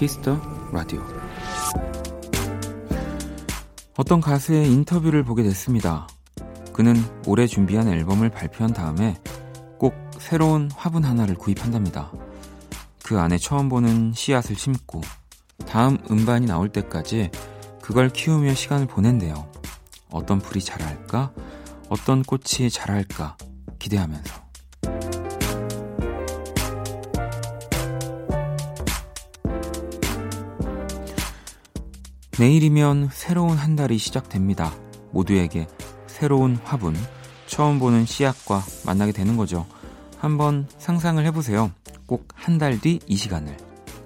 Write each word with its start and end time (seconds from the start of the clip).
키스 0.00 0.25
더 0.25 0.40
라디오. 0.72 1.02
어떤 3.98 4.22
가수의 4.22 4.72
인터뷰를 4.72 5.24
보게 5.24 5.42
됐습니다. 5.42 6.08
그는 6.72 6.96
올해 7.26 7.46
준비한 7.46 7.86
앨범을 7.86 8.30
발표한 8.30 8.72
다음에 8.72 9.20
꼭 9.78 9.94
새로운 10.18 10.70
화분 10.74 11.04
하나를 11.04 11.34
구입한답니다. 11.34 12.10
그 13.04 13.20
안에 13.20 13.36
처음 13.36 13.68
보는 13.68 14.14
씨앗을 14.14 14.56
심고 14.56 15.02
다음 15.68 15.98
음반이 16.10 16.46
나올 16.46 16.70
때까지 16.70 17.30
그걸 17.82 18.08
키우며 18.08 18.54
시간을 18.54 18.86
보낸대요. 18.86 19.52
어떤 20.10 20.38
풀이 20.38 20.62
자랄까? 20.62 21.30
어떤 21.90 22.22
꽃이 22.22 22.70
자랄까? 22.70 23.36
기대하면서. 23.78 24.39
내일이면 32.40 33.10
새로운 33.12 33.58
한 33.58 33.76
달이 33.76 33.98
시작됩니다. 33.98 34.72
모두에게 35.12 35.66
새로운 36.06 36.56
화분, 36.64 36.96
처음 37.46 37.78
보는 37.78 38.06
씨앗과 38.06 38.62
만나게 38.86 39.12
되는 39.12 39.36
거죠. 39.36 39.66
한번 40.18 40.66
상상을 40.78 41.22
해보세요. 41.26 41.70
꼭 42.06 42.26
한 42.34 42.56
달 42.58 42.80
뒤 42.80 42.98
이 43.06 43.14
시간을. 43.16 43.58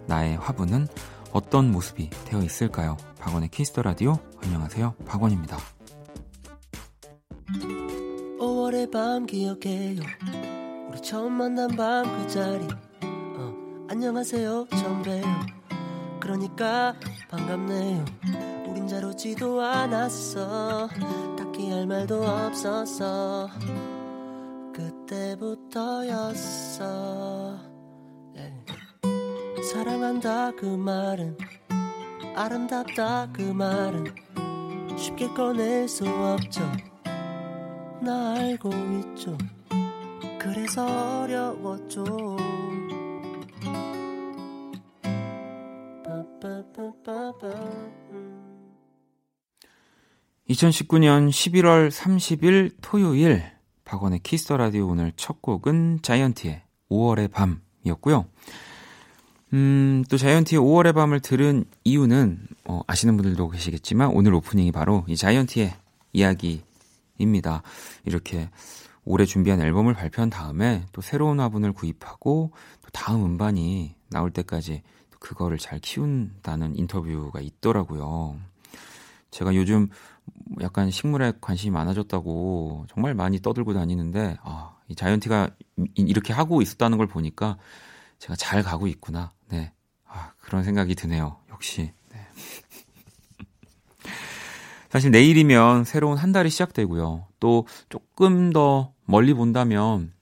나의 0.09 0.37
화분은 0.39 0.89
어떤 1.33 1.71
모습이 1.71 2.11
되어 2.25 2.43
있을까요? 2.43 2.97
박원의 3.21 3.51
키스 3.51 3.71
더 3.71 3.83
라디오. 3.83 4.19
안녕하세요. 4.43 4.95
박원입니다. 5.07 5.57
5월의 8.41 8.91
밤 8.91 9.27
기억해요. 9.27 10.03
우리 10.91 11.01
처음 11.03 11.35
만난 11.35 11.69
밤 11.69 12.05
그 12.05 12.29
자리. 12.29 12.67
어, 13.05 13.55
안녕하세요. 13.91 14.67
봬요. 15.05 15.23
그러니까 16.21 16.95
반갑네요. 17.37 18.05
우린 18.69 18.87
잘 18.87 19.05
오지도 19.05 19.61
않았어. 19.61 20.89
딱히 21.37 21.69
할 21.71 21.85
말도 21.85 22.23
없었어. 22.23 23.51
그때부터였어. 24.73 26.15
네. 28.35 28.65
사랑한다 29.73 30.53
그 30.53 30.65
말은 30.65 31.37
아름답다 32.37 33.29
그 33.33 33.43
말은 33.43 34.15
쉽게 34.97 35.27
꺼낼 35.35 35.89
수 35.89 36.05
없죠. 36.09 36.63
나 38.01 38.35
알고 38.35 38.71
있죠. 38.71 39.37
그래서 40.39 40.87
어려웠죠. 41.23 42.05
2019년 50.51 51.31
11월 51.31 51.91
30일 51.91 52.75
토요일 52.83 53.43
박원의 53.87 54.19
키스 54.19 54.44
더 54.44 54.59
라디오 54.59 54.89
오늘 54.89 55.13
첫 55.17 55.41
곡은 55.41 56.01
자이언티의 56.03 56.63
5월의 56.91 57.31
밤이었고요. 57.31 58.27
음, 59.55 60.05
또 60.11 60.19
자이언티의 60.19 60.61
5월의 60.61 60.95
밤을 60.95 61.21
들은 61.21 61.65
이유는 61.85 62.47
어, 62.67 62.83
아시는 62.87 63.17
분들도 63.17 63.49
계시겠지만 63.49 64.11
오늘 64.11 64.35
오프닝이 64.35 64.71
바로 64.71 65.07
이 65.09 65.17
자이언티의 65.17 65.73
이야기입니다. 66.13 67.63
이렇게 68.05 68.51
올해 69.07 69.25
준비한 69.25 69.63
앨범을 69.63 69.95
발표한 69.95 70.29
다음에 70.29 70.85
또 70.93 71.01
새로운 71.01 71.41
화분을 71.41 71.73
구입하고 71.73 72.53
또 72.83 72.89
다음 72.93 73.25
음반이 73.25 73.95
나올 74.11 74.31
때까지 74.31 74.83
그거를 75.25 75.57
잘 75.57 75.79
키운다는 75.79 76.77
인터뷰가 76.77 77.41
있더라고요. 77.41 78.37
제가 79.31 79.55
요즘 79.55 79.89
약간 80.61 80.91
식물에 80.91 81.33
관심이 81.41 81.71
많아졌다고 81.71 82.85
정말 82.91 83.15
많이 83.15 83.41
떠들고 83.41 83.73
다니는데 83.73 84.37
아, 84.43 84.77
이 84.89 84.95
자이언티가 84.95 85.49
이렇게 85.95 86.35
하고 86.35 86.61
있었다는 86.61 86.99
걸 86.99 87.07
보니까 87.07 87.57
제가 88.19 88.37
잘 88.37 88.63
가고 88.63 88.87
있구나. 88.87 89.33
네. 89.49 89.73
아, 90.07 90.33
그런 90.43 90.63
생각이 90.63 90.95
드네요. 90.95 91.39
역시. 91.51 91.95
네. 92.13 92.19
사실 94.91 95.11
내일이면 95.11 95.85
새로운 95.85 96.19
한 96.19 96.33
달이 96.33 96.51
시작되고요. 96.51 97.27
또 97.41 97.67
조금 97.89 98.53
더 98.53 98.93
멀리 99.07 99.33
본다면 99.33 100.13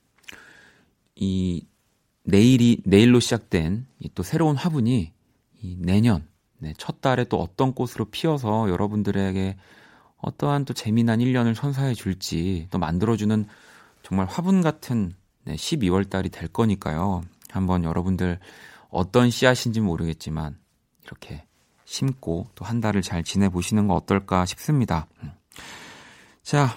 이 1.16 1.66
내일이 2.24 2.80
내일로 2.84 3.20
시작된 3.20 3.86
또 4.14 4.22
새로운 4.22 4.56
화분이 4.56 5.12
이 5.62 5.76
내년 5.78 6.26
네, 6.58 6.74
첫 6.78 7.00
달에 7.00 7.24
또 7.24 7.40
어떤 7.40 7.74
꽃으로 7.74 8.06
피어서 8.06 8.68
여러분들에게 8.70 9.56
어떠한 10.18 10.64
또 10.64 10.74
재미난 10.74 11.18
1년을 11.18 11.54
선사해 11.54 11.94
줄지 11.94 12.68
또 12.70 12.78
만들어주는 12.78 13.46
정말 14.02 14.26
화분 14.26 14.60
같은 14.62 15.14
네, 15.44 15.54
12월 15.56 16.08
달이 16.08 16.28
될 16.28 16.48
거니까요. 16.48 17.22
한번 17.50 17.82
여러분들 17.82 18.38
어떤 18.90 19.30
씨앗인지 19.30 19.80
모르겠지만 19.80 20.56
이렇게 21.04 21.44
심고 21.84 22.48
또 22.54 22.64
한 22.64 22.80
달을 22.80 23.02
잘 23.02 23.24
지내보시는 23.24 23.88
거 23.88 23.94
어떨까 23.94 24.46
싶습니다. 24.46 25.08
음. 25.22 25.32
자, 26.42 26.76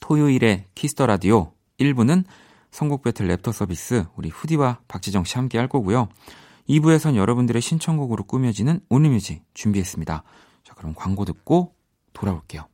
토요일에 0.00 0.66
키스 0.74 0.94
더 0.94 1.06
라디오 1.06 1.52
1부는 1.80 2.24
선곡 2.70 3.02
배틀 3.02 3.26
랩터 3.28 3.52
서비스 3.52 4.04
우리 4.16 4.28
후디와 4.28 4.80
박재정 4.88 5.24
씨 5.24 5.36
함께 5.36 5.58
할 5.58 5.68
거고요. 5.68 6.08
2부에선 6.68 7.16
여러분들의 7.16 7.60
신청곡으로 7.62 8.24
꾸며지는 8.24 8.80
Only 8.88 9.12
Music 9.12 9.42
준비했습니다. 9.54 10.22
자, 10.64 10.74
그럼 10.74 10.94
광고 10.94 11.24
듣고 11.24 11.74
돌아올게요. 12.12 12.68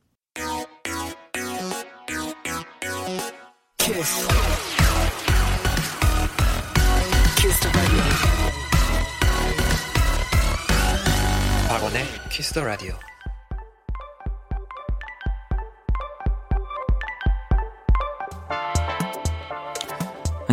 키스. 3.78 4.28
키스 7.36 7.68
박원의 11.68 12.04
키스 12.30 12.52
더 12.54 12.64
라디오. 12.64 12.94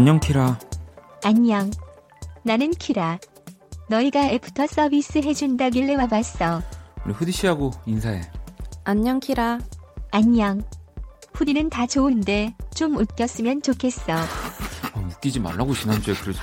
안녕 0.01 0.19
키라. 0.19 0.57
안녕. 1.23 1.69
나는 2.41 2.71
키라. 2.71 3.19
너희가 3.87 4.29
애프터 4.31 4.65
서비스 4.65 5.19
해준다길래 5.19 5.93
와봤어. 5.93 6.63
우리 7.05 7.13
후디 7.13 7.31
씨하고 7.31 7.69
인사해. 7.85 8.23
안녕 8.83 9.19
키라. 9.19 9.59
안녕. 10.09 10.63
후디는 11.35 11.69
다 11.69 11.85
좋은데 11.85 12.55
좀 12.73 12.97
웃겼으면 12.97 13.61
좋겠어. 13.61 14.13
아, 14.13 14.99
웃기지 14.99 15.39
말라고 15.39 15.75
지난주에 15.75 16.15
그러지. 16.15 16.39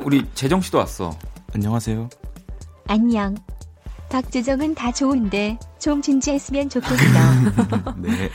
우리 0.00 0.26
재정 0.34 0.60
씨도 0.60 0.78
왔어. 0.78 1.16
안녕하세요. 1.54 2.10
안녕. 2.88 3.36
박재정은 4.08 4.74
다 4.74 4.90
좋은데 4.90 5.60
좀 5.78 6.02
진지했으면 6.02 6.68
좋겠어. 6.68 7.04
네. 7.98 8.30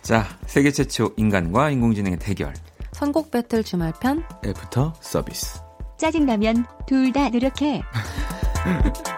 자, 0.00 0.24
세계 0.46 0.70
최초 0.70 1.12
인간과 1.18 1.68
인공지능의 1.68 2.18
대결. 2.18 2.54
선곡 3.04 3.30
배틀 3.30 3.62
주말편 3.62 4.24
애프터 4.46 4.94
서비스. 5.00 5.60
짜증나면 5.98 6.64
둘 6.86 7.12
다 7.12 7.28
노력해. 7.28 7.82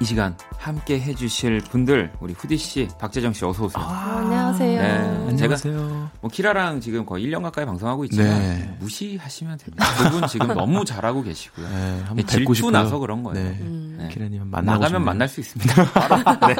이 0.00 0.04
시간 0.04 0.36
함께 0.58 1.00
해주실 1.00 1.58
분들 1.70 2.12
우리 2.20 2.32
후디 2.32 2.56
씨, 2.56 2.86
박재정 3.00 3.32
씨 3.32 3.44
어서 3.44 3.64
오세요. 3.64 3.82
아, 3.84 4.18
안녕하세요. 4.18 4.80
네, 4.80 4.88
안녕하세요. 4.90 5.56
제가 5.56 6.10
뭐 6.20 6.30
키라랑 6.30 6.80
지금 6.80 7.04
거의 7.04 7.26
1년 7.26 7.42
가까이 7.42 7.66
방송하고 7.66 8.04
있지만 8.04 8.26
네. 8.38 8.76
무시하시면 8.78 9.58
됩니다. 9.58 9.84
두 9.96 10.10
분 10.10 10.28
지금 10.28 10.46
너무 10.54 10.84
잘하고 10.84 11.22
계시고요. 11.24 11.66
네, 11.68 12.02
한번 12.06 12.24
뵙고 12.26 12.54
싶고 12.54 12.70
나서 12.70 12.98
그런 12.98 13.24
거예요. 13.24 13.42
네. 13.42 13.58
음. 13.60 13.96
네. 13.98 14.08
키라님 14.08 14.42
만나고 14.48 14.78
나가면 14.78 14.88
싶네요. 14.88 15.00
만날 15.04 15.28
수 15.28 15.40
있습니다. 15.40 15.74
네. 16.46 16.56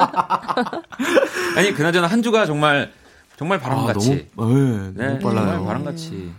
아니 1.57 1.73
그나저나 1.73 2.07
한 2.07 2.21
주가 2.21 2.45
정말 2.45 2.91
정말 3.37 3.57
바람같이. 3.61 4.27
아, 4.35 4.41
너무, 4.41 4.93
네, 4.97 5.17
너무 5.17 5.19
빨라요. 5.33 5.63
바람같이 5.65 6.29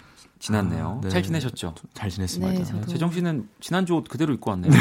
지났네요. 0.41 0.99
아, 0.99 1.01
네. 1.03 1.11
잘 1.11 1.23
지내셨죠? 1.23 1.75
잘 1.93 2.09
지냈습니다. 2.09 2.53
네, 2.53 2.87
재정 2.87 3.13
씨는 3.13 3.47
지난주 3.61 3.95
옷 3.95 4.09
그대로 4.09 4.33
입고 4.33 4.51
왔네요. 4.51 4.73
네. 4.73 4.79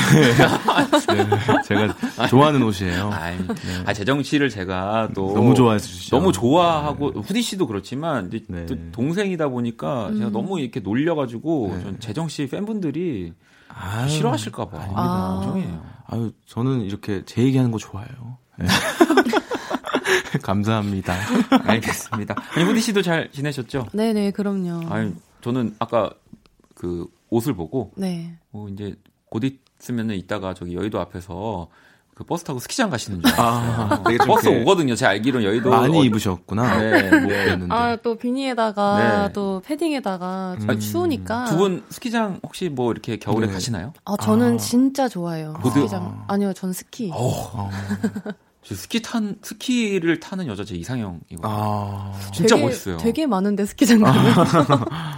네. 1.15 1.63
제가 1.65 2.27
좋아하는 2.27 2.63
옷이에요. 2.63 3.11
아이, 3.11 3.37
네. 3.37 3.83
아, 3.85 3.93
재정 3.93 4.23
씨를 4.23 4.49
제가 4.49 5.09
또 5.13 5.33
너무 5.33 5.53
좋아해주시죠. 5.53 6.15
너무 6.15 6.31
좋아하고 6.31 7.11
네. 7.11 7.19
후디 7.19 7.41
씨도 7.41 7.67
그렇지만 7.67 8.27
이제 8.27 8.45
네. 8.47 8.65
또 8.65 8.75
동생이다 8.93 9.49
보니까 9.49 10.07
음. 10.07 10.17
제가 10.17 10.29
너무 10.29 10.61
이렇게 10.61 10.79
놀려가지고 10.79 11.77
전 11.83 11.99
재정 11.99 12.29
씨 12.29 12.47
팬분들이 12.47 13.33
아유, 13.67 14.09
싫어하실까봐 14.09 14.77
아닙니다. 14.77 15.39
걱정이에요. 15.43 15.85
아유 16.07 16.31
저는 16.47 16.81
이렇게 16.81 17.23
제 17.25 17.43
얘기하는 17.43 17.71
거 17.71 17.77
좋아해요. 17.77 18.37
감사합니다. 20.41 21.15
알겠습니다. 21.65 22.35
아니, 22.55 22.65
후디 22.65 22.79
씨도 22.81 23.01
잘 23.01 23.29
지내셨죠? 23.31 23.87
네네, 23.93 24.31
그럼요. 24.31 24.87
아니, 24.89 25.13
저는 25.41 25.75
아까 25.79 26.11
그 26.75 27.05
옷을 27.29 27.53
보고, 27.53 27.91
네. 27.95 28.33
어, 28.51 28.67
이제 28.71 28.95
곧 29.29 29.43
있으면은 29.79 30.15
이따가 30.15 30.53
저기 30.53 30.75
여의도 30.75 30.99
앞에서 30.99 31.67
그 32.15 32.23
버스 32.25 32.43
타고 32.43 32.59
스키장 32.59 32.89
가시는 32.89 33.21
줄 33.21 33.31
알았어요. 33.33 33.81
아, 33.81 34.03
되게 34.03 34.17
좀 34.17 34.27
버스 34.27 34.47
오거든요. 34.49 34.93
제가 34.95 35.11
알기로는 35.11 35.47
여의도. 35.47 35.69
많이 35.69 35.97
어- 35.97 36.03
입으셨구나. 36.03 36.77
네, 36.79 37.03
못 37.21 37.27
네. 37.27 37.45
뵀는데. 37.55 37.71
아, 37.71 37.95
또 38.03 38.15
비니에다가 38.17 39.27
네. 39.27 39.33
또 39.33 39.61
패딩에다가 39.63 40.57
좀 40.59 40.69
음. 40.69 40.79
추우니까. 40.79 41.45
두 41.45 41.55
분 41.57 41.83
스키장 41.89 42.41
혹시 42.43 42.67
뭐 42.67 42.91
이렇게 42.91 43.15
겨울에 43.17 43.47
네. 43.47 43.53
가시나요? 43.53 43.93
아, 44.03 44.17
저는 44.17 44.55
아. 44.55 44.57
진짜 44.57 45.07
좋아해요. 45.07 45.53
보드- 45.61 45.75
스키장. 45.79 46.25
아 46.27 46.35
니요, 46.35 46.51
전 46.53 46.73
스키. 46.73 47.09
어. 47.13 47.69
저 48.69 48.75
스키 48.75 49.01
탄 49.01 49.35
스키를 49.41 50.19
타는 50.19 50.45
여자 50.45 50.63
제 50.63 50.75
이상형이거든요. 50.75 51.39
아. 51.41 52.13
진짜 52.31 52.53
되게, 52.55 52.67
멋있어요. 52.67 52.97
되게 52.97 53.25
많은데 53.25 53.65
스키장 53.65 53.99
가면. 54.01 54.23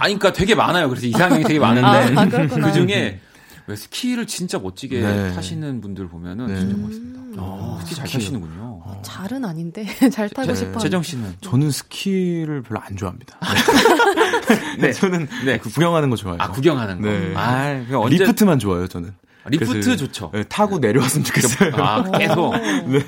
아니 0.00 0.14
그러니까 0.18 0.32
되게 0.32 0.54
많아요. 0.54 0.88
그래서 0.88 1.06
이상형이 1.06 1.44
되게 1.44 1.58
많은데 1.58 2.18
아, 2.18 2.26
그렇구나. 2.28 2.68
그 2.72 2.72
중에 2.72 3.20
왜 3.66 3.76
스키를 3.76 4.26
진짜 4.26 4.58
멋지게 4.58 5.00
네. 5.00 5.32
타시는 5.34 5.82
분들 5.82 6.08
보면은 6.08 6.46
네. 6.46 6.58
진짜 6.60 6.74
음. 6.76 6.82
멋있습니다. 6.82 7.42
어, 7.42 7.78
스키 7.82 7.94
잘 7.94 8.06
스키요. 8.06 8.20
타시는군요. 8.20 8.82
잘은 9.02 9.44
아닌데 9.44 9.84
잘 10.10 10.30
타고 10.30 10.48
재- 10.54 10.54
싶어. 10.54 10.78
재정 10.78 11.02
씨는 11.02 11.34
저는 11.42 11.70
스키를 11.70 12.62
별로 12.62 12.80
안 12.80 12.96
좋아합니다. 12.96 13.38
네. 14.80 14.92
저는 14.92 15.28
네. 15.44 15.58
그 15.58 15.68
구경하는 15.68 16.08
거 16.08 16.16
좋아해요. 16.16 16.38
아 16.40 16.50
구경하는 16.50 17.02
거. 17.02 17.08
네. 17.08 17.34
아, 17.36 17.84
그 17.86 17.98
언제 17.98 18.16
리프트만 18.16 18.58
좋아해요, 18.58 18.88
저는. 18.88 19.12
리프트 19.46 19.96
좋죠. 19.96 20.30
네, 20.32 20.44
타고 20.44 20.78
내려왔으면 20.78 21.24
좋겠어요. 21.24 21.74
아 21.76 22.02
계속 22.18 22.52
네. 22.86 23.00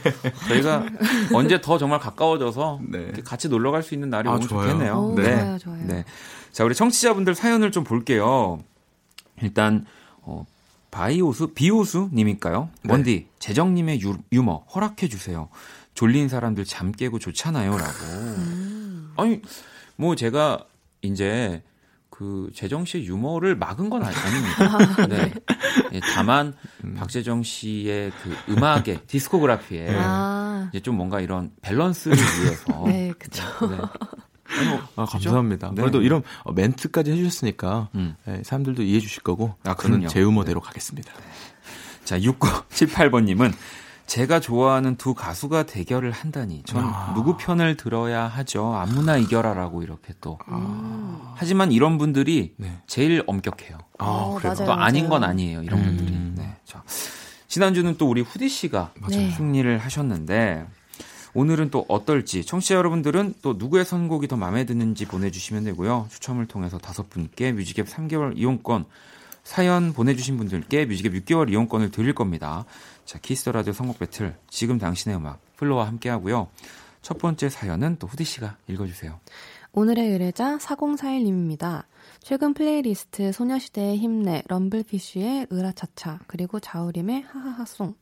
저희가 0.49 0.85
언제 1.33 1.61
더 1.61 1.79
정말 1.79 2.01
가까워져서 2.01 2.81
네. 2.91 3.13
같이 3.25 3.49
놀러 3.49 3.71
갈 3.71 3.83
수 3.83 3.95
있는 3.95 4.11
날이 4.11 4.29
아, 4.29 4.33
오면 4.33 4.49
좋아요. 4.49 4.69
좋겠네요. 4.71 4.95
오, 4.95 5.15
네. 5.15 5.37
좋아요, 5.37 5.59
좋아요. 5.59 5.85
네. 5.87 6.05
자, 6.53 6.65
우리 6.65 6.75
청취자분들 6.75 7.35
사연을 7.35 7.71
좀 7.71 7.85
볼게요. 7.85 8.61
일단, 9.43 9.85
어, 10.23 10.47
바이오수, 10.91 11.49
비오수 11.55 12.11
님일까요? 12.13 12.69
네. 12.83 12.93
원디, 12.93 13.27
재정 13.39 13.75
님의 13.75 14.01
유, 14.03 14.17
유머 14.33 14.65
허락해 14.75 15.09
주세요. 15.09 15.49
졸린 15.95 16.29
사람들 16.29 16.65
잠 16.65 16.93
깨고 16.93 17.19
좋잖아요. 17.19 17.77
라고. 17.77 18.05
음. 18.05 19.13
아니, 19.17 19.43
뭐 19.97 20.15
제가 20.17 20.65
이제 21.03 21.63
그 22.17 22.49
재정 22.55 22.85
씨의 22.85 23.07
유머를 23.07 23.57
막은 23.57 23.91
건 23.91 24.05
아니, 24.05 24.15
아닙니다. 24.15 25.07
네. 25.09 25.35
예, 25.95 26.01
다만, 26.15 26.55
음. 26.85 26.95
박재정 26.95 27.43
씨의 27.43 28.13
그 28.23 28.53
음악의 28.53 29.01
디스코그래피에 29.09 29.89
아, 29.99 30.69
이제 30.73 30.79
좀 30.79 30.97
뭔가 30.97 31.21
이런 31.21 31.51
밸런스를 31.61 32.17
위해서. 32.17 32.83
네, 32.87 33.13
그쵸. 33.19 33.43
네. 33.69 33.77
아니, 34.57 34.69
뭐, 34.69 34.81
아? 34.95 35.05
감사합니다. 35.07 35.73
네. 35.75 35.83
그래도 35.83 36.03
이런 36.03 36.23
어, 36.45 36.53
멘트까지 36.53 37.11
해주셨으니까 37.11 37.89
음. 37.97 38.15
네, 38.27 38.43
사람들도 38.45 38.85
이해해 38.85 39.01
주실 39.01 39.25
거고 39.25 39.57
아, 39.65 39.75
저는 39.75 39.99
그럼요. 39.99 40.07
제 40.07 40.21
유머대로 40.21 40.61
가겠습니다. 40.61 41.13
자, 42.05 42.17
6978번님은 42.21 43.53
제가 44.07 44.41
좋아하는 44.41 44.97
두 44.97 45.15
가수가 45.15 45.65
대결을 45.65 46.11
한다니. 46.11 46.63
전 46.67 46.85
아. 46.85 47.13
누구 47.15 47.37
편을 47.37 47.77
들어야 47.77 48.27
하죠. 48.27 48.75
아무나 48.75 49.17
이겨라라고 49.17 49.83
이렇게 49.83 50.13
또. 50.21 50.39
음. 50.49 51.21
하지만 51.35 51.73
이런 51.73 51.99
분들이 51.99 52.55
네. 52.57 52.79
제일 52.87 53.23
엄격해요. 53.27 53.79
아, 53.99 54.05
어, 54.05 54.35
그래요? 54.35 54.55
맞아요. 54.55 54.67
또 54.67 54.73
아닌 54.73 55.09
건 55.09 55.25
아니에요. 55.25 55.63
이런 55.63 55.81
음. 55.81 55.85
분들이. 55.85 56.13
네. 56.35 56.57
자, 56.65 56.83
지난주는 57.49 57.97
또 57.97 58.09
우리 58.09 58.21
후디 58.21 58.49
씨가 58.49 58.93
네. 59.09 59.31
승리를 59.31 59.79
하셨는데 59.79 60.67
오늘은 61.35 61.71
또 61.71 61.85
어떨지 61.89 62.45
청취자 62.45 62.77
여러분들은 62.77 63.35
또 63.43 63.55
누구의 63.55 63.85
선곡이 63.85 64.29
더 64.29 64.37
마음에 64.37 64.65
드는지 64.65 65.07
보내주시면 65.07 65.65
되고요. 65.65 66.07
추첨을 66.11 66.47
통해서 66.47 66.79
다섯 66.79 67.11
분께 67.11 67.53
뮤직앱 67.53 67.89
3개월 67.89 68.37
이용권 68.37 68.85
사연 69.43 69.93
보내주신 69.93 70.37
분들께 70.39 70.87
뮤직앱 70.87 71.13
6개월 71.13 71.51
이용권을 71.51 71.91
드릴 71.91 72.15
겁니다. 72.15 72.65
자, 73.05 73.19
키스 73.19 73.40
더 73.40 73.53
라디오 73.53 73.73
선곡 73.73 73.99
배틀 73.99 74.37
지금 74.49 74.79
당신의 74.79 75.17
음악 75.19 75.41
플로와 75.57 75.87
함께 75.87 76.09
하고요. 76.09 76.49
첫 77.03 77.19
번째 77.19 77.49
사연은 77.51 77.97
또 77.99 78.07
후디 78.07 78.25
씨가 78.25 78.57
읽어 78.67 78.87
주세요. 78.87 79.21
오늘의 79.73 80.09
의뢰자 80.09 80.57
4041님입니다. 80.59 81.85
최근 82.21 82.55
플레이리스트 82.55 83.33
소녀시대의 83.33 83.99
힘내, 83.99 84.43
럼블피쉬의 84.47 85.49
으라차차, 85.53 86.21
그리고 86.27 86.61
자우림의 86.61 87.23
하하하송. 87.23 87.95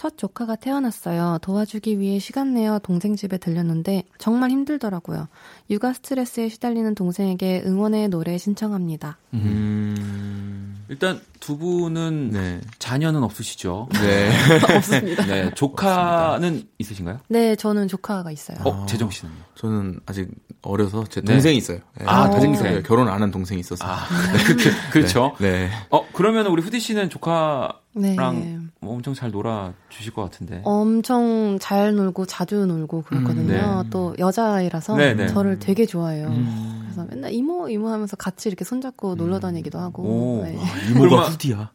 첫 0.00 0.16
조카가 0.16 0.56
태어났어요. 0.56 1.40
도와주기 1.42 1.98
위해 1.98 2.18
시간 2.18 2.54
내어 2.54 2.78
동생 2.78 3.16
집에 3.16 3.36
들렸는데 3.36 4.04
정말 4.16 4.48
힘들더라고요. 4.48 5.28
육아 5.68 5.92
스트레스에 5.92 6.48
시달리는 6.48 6.94
동생에게 6.94 7.64
응원의 7.66 8.08
노래 8.08 8.38
신청합니다. 8.38 9.18
음. 9.34 10.82
일단 10.88 11.20
두 11.38 11.58
분은 11.58 12.30
네. 12.32 12.60
자녀는 12.78 13.22
없으시죠? 13.22 13.90
네. 13.92 14.30
없습니다. 14.74 15.26
네, 15.26 15.50
조카는 15.54 16.66
있으신가요? 16.78 17.18
네, 17.28 17.54
저는 17.54 17.86
조카가 17.86 18.30
있어요. 18.32 18.56
어, 18.64 18.86
재정 18.86 19.10
씨는요? 19.10 19.36
저는 19.54 20.00
아직 20.06 20.30
어려서 20.62 21.04
제 21.10 21.20
네. 21.20 21.32
동생이 21.34 21.58
있어요. 21.58 21.78
네. 21.98 22.06
아, 22.06 22.22
아직 22.22 22.40
동생. 22.40 22.74
네, 22.74 22.82
결혼 22.82 23.06
안 23.08 23.20
한 23.20 23.30
동생이 23.30 23.60
있어서. 23.60 23.84
아, 23.86 24.06
그, 24.46 24.90
그렇죠. 24.92 25.36
네. 25.40 25.66
네. 25.66 25.70
어, 25.90 26.06
그러면 26.14 26.46
우리 26.46 26.62
후디 26.62 26.80
씨는 26.80 27.10
조카랑 27.10 27.74
네. 27.96 28.14
뭐 28.16 28.69
엄청 28.82 29.12
잘 29.12 29.30
놀아 29.30 29.74
주실 29.90 30.12
것 30.14 30.22
같은데. 30.22 30.62
엄청 30.64 31.58
잘 31.60 31.94
놀고 31.94 32.24
자주 32.26 32.64
놀고 32.66 33.02
그렇거든요. 33.02 33.52
음, 33.52 33.82
네. 33.82 33.90
또 33.90 34.14
여자아이라서 34.18 34.96
네, 34.96 35.14
네. 35.14 35.28
저를 35.28 35.58
되게 35.58 35.84
좋아해요. 35.84 36.28
음. 36.28 36.80
그래서 36.84 37.06
맨날 37.10 37.32
이모 37.32 37.68
이모 37.68 37.88
하면서 37.88 38.16
같이 38.16 38.48
이렇게 38.48 38.64
손잡고 38.64 39.16
놀러 39.16 39.38
다니기도 39.38 39.78
하고. 39.78 40.02
오. 40.02 40.42
네. 40.44 40.58
이모가 40.90 41.08
그러면- 41.08 41.24
후디야. 41.30 41.70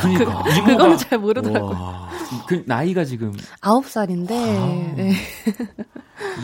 그러니까 0.00 0.42
그거는 0.42 0.72
이모가 0.72 0.96
잘 0.96 1.18
모르더라고요. 1.18 1.70
와. 1.78 2.08
그 2.48 2.62
나이가 2.66 3.04
지금 3.04 3.34
아홉 3.60 3.86
살인데 3.86 4.34
아. 4.58 4.94
네. 4.96 5.12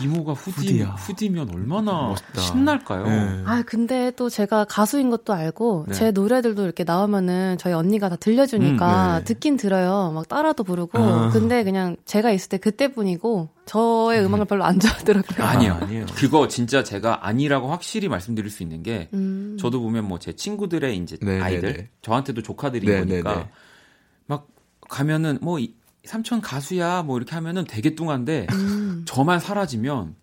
이모가 0.01 0.33
후디 0.33 0.51
후디야. 0.67 0.85
후디면 0.97 1.49
얼마나 1.53 2.07
멋있다. 2.09 2.41
신날까요? 2.41 3.03
네. 3.05 3.43
아 3.45 3.63
근데 3.65 4.11
또 4.15 4.29
제가 4.29 4.65
가수인 4.65 5.09
것도 5.09 5.33
알고 5.33 5.85
네. 5.89 5.93
제 5.93 6.11
노래들도 6.11 6.63
이렇게 6.63 6.83
나오면은 6.83 7.57
저희 7.57 7.73
언니가 7.73 8.09
다 8.09 8.15
들려주니까 8.15 9.13
음, 9.13 9.19
네. 9.19 9.23
듣긴 9.23 9.57
들어요. 9.57 10.11
막 10.13 10.27
따라도 10.27 10.63
부르고. 10.63 10.97
아. 10.97 11.29
근데 11.29 11.63
그냥 11.63 11.95
제가 12.05 12.31
있을 12.31 12.49
때 12.49 12.57
그때뿐이고 12.57 13.49
저의 13.65 14.23
음악을 14.25 14.45
별로 14.45 14.63
안 14.65 14.79
좋아하더라고요. 14.79 15.45
아니요. 15.45 15.73
아, 15.79 15.83
아니에요. 15.85 16.05
그거 16.15 16.47
진짜 16.47 16.83
제가 16.83 17.25
아니라고 17.27 17.69
확실히 17.71 18.07
말씀드릴 18.09 18.49
수 18.51 18.63
있는 18.63 18.83
게 18.83 19.09
음. 19.13 19.57
저도 19.59 19.81
보면 19.81 20.07
뭐 20.07 20.19
제 20.19 20.33
친구들의 20.33 20.97
이제 20.97 21.17
네, 21.21 21.39
아이들 21.41 21.71
네, 21.73 21.77
네. 21.77 21.89
저한테도 22.01 22.41
조카들이 22.41 22.85
네, 22.87 22.99
보니까 22.99 23.33
네, 23.33 23.39
네. 23.41 23.49
막 24.27 24.47
가면은 24.89 25.37
뭐 25.41 25.59
이- 25.59 25.73
삼촌 26.05 26.41
가수야 26.41 27.03
뭐 27.03 27.17
이렇게 27.17 27.33
하면은 27.35 27.65
되게 27.65 27.95
뚱한데 27.95 28.47
음. 28.51 29.03
저만 29.05 29.39
사라지면 29.39 30.15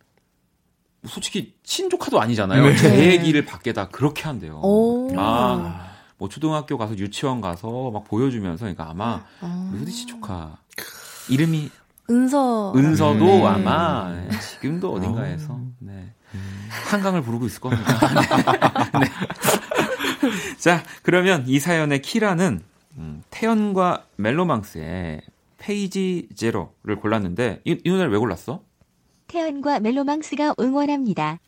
솔직히 1.07 1.55
친조카도 1.65 2.21
아니잖아요. 2.21 2.65
네. 2.65 2.77
제 2.77 3.11
얘기를 3.11 3.45
밖에 3.45 3.73
다 3.73 3.89
그렇게 3.89 4.23
한대요. 4.23 4.61
오. 4.63 5.11
아, 5.17 5.91
뭐 6.17 6.29
초등학교 6.29 6.79
가서 6.79 6.97
유치원 6.97 7.41
가서 7.41 7.91
막 7.91 8.05
보여주면서 8.05 8.65
그러니까 8.65 8.89
아마 8.89 9.25
아. 9.41 9.71
우리 9.73 9.81
후디 9.81 9.91
씨 9.91 10.07
조카 10.07 10.57
이름이 11.29 11.71
은서. 12.11 12.73
은서도 12.77 13.25
네. 13.25 13.47
아마 13.47 14.11
네, 14.13 14.29
지금도 14.39 14.93
어딘가에서 14.93 15.59
네. 15.79 16.13
한강을 16.91 17.23
부르고 17.23 17.47
있을 17.47 17.61
겁니다. 17.61 17.85
네. 18.99 19.01
네. 19.01 20.57
자, 20.59 20.83
그러면 21.03 21.45
이 21.47 21.59
사연의 21.59 22.03
키라는 22.03 22.63
음, 22.99 23.23
태연과 23.31 24.05
멜로망스의 24.17 25.23
페이지 25.63 26.29
제로를 26.35 26.97
골랐는데 27.01 27.61
이, 27.65 27.79
이 27.85 27.89
노래를 27.89 28.11
왜 28.11 28.19
골랐어? 28.19 28.63
태연과 29.29 29.79
멜로망스가 29.81 30.57
응원합니다. 30.59 31.39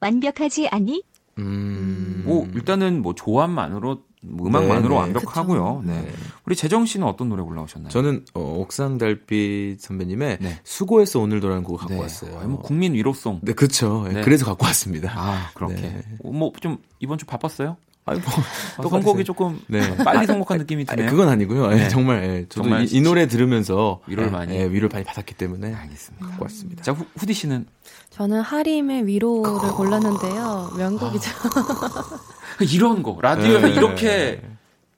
완벽하지 0.00 0.68
않니? 0.68 1.02
음. 1.38 2.22
뭐 2.26 2.46
일단은 2.54 3.00
뭐 3.00 3.14
조합만으로 3.14 4.04
뭐 4.22 4.46
음악만으로 4.46 4.82
네, 4.82 4.88
네. 4.88 4.94
완벽하고요. 4.94 5.82
네. 5.86 6.02
네. 6.02 6.12
우리 6.44 6.54
재정 6.54 6.84
씨는 6.84 7.06
어떤 7.06 7.28
노래 7.30 7.42
골라오셨나요? 7.42 7.90
저는 7.90 8.24
어, 8.34 8.40
옥상 8.58 8.98
달빛 8.98 9.80
선배님의 9.80 10.38
네. 10.40 10.60
수고했어 10.62 11.20
오늘도라는 11.20 11.62
곡 11.62 11.78
갖고 11.78 11.94
네. 11.94 12.00
왔어요. 12.00 12.36
어, 12.36 12.46
뭐 12.46 12.60
국민 12.60 12.92
위로송. 12.92 13.40
네, 13.42 13.52
그쵸. 13.54 14.06
네. 14.12 14.20
그래서 14.22 14.44
갖고 14.44 14.66
왔습니다. 14.66 15.12
아, 15.16 15.50
그렇게. 15.54 15.80
네. 15.80 16.02
뭐좀 16.22 16.78
이번 17.00 17.18
주 17.18 17.24
바빴어요? 17.24 17.76
아니, 18.06 18.20
뭐, 18.20 18.30
아, 18.30 18.82
똑같으세요. 18.82 18.88
선곡이 18.88 19.24
조금 19.24 19.60
네. 19.66 19.96
빨리 19.98 20.26
선곡한 20.26 20.58
느낌이 20.58 20.86
아니, 20.88 20.96
드네요. 20.96 21.10
그건 21.10 21.28
아니고요. 21.28 21.72
예, 21.72 21.76
네. 21.76 21.88
정말, 21.88 22.22
예, 22.22 22.46
저도 22.48 22.62
정말 22.62 22.84
이, 22.84 22.88
이 22.92 23.00
노래 23.00 23.26
들으면서 23.26 24.00
위로를 24.06 24.28
예, 24.28 24.32
많이. 24.32 24.54
예, 24.54 24.64
위로를 24.64 24.88
많이 24.92 25.04
받았기 25.04 25.34
때문에 25.34 25.74
알겠습니다. 25.74 26.26
갖고 26.26 26.44
왔습니다. 26.44 26.84
자, 26.84 26.92
후, 26.92 27.04
후디 27.18 27.34
씨는 27.34 27.66
저는 28.10 28.40
하림의 28.40 29.06
위로를 29.06 29.72
골랐는데요. 29.72 30.70
명곡이죠. 30.78 31.30
이런 32.72 33.02
거 33.02 33.18
라디오에서 33.20 33.66
네. 33.66 33.74
이렇게 33.74 34.40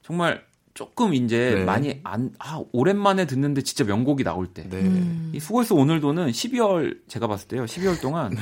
정말 0.03 0.45
조금 0.75 1.15
이제 1.15 1.55
네. 1.57 1.65
많이 1.65 2.01
안, 2.05 2.31
아, 2.39 2.61
오랜만에 2.73 3.25
듣는데 3.25 3.63
진짜 3.63 3.85
명곡이 3.85 4.23
나올 4.23 4.47
때. 4.47 4.69
네. 4.69 4.77
음. 4.77 5.33
이 5.35 5.41
수고했어 5.41 5.75
오늘도는 5.75 6.29
12월 6.29 6.99
제가 7.09 7.27
봤을 7.27 7.49
때요. 7.49 7.65
12월 7.65 8.01
동안 8.01 8.37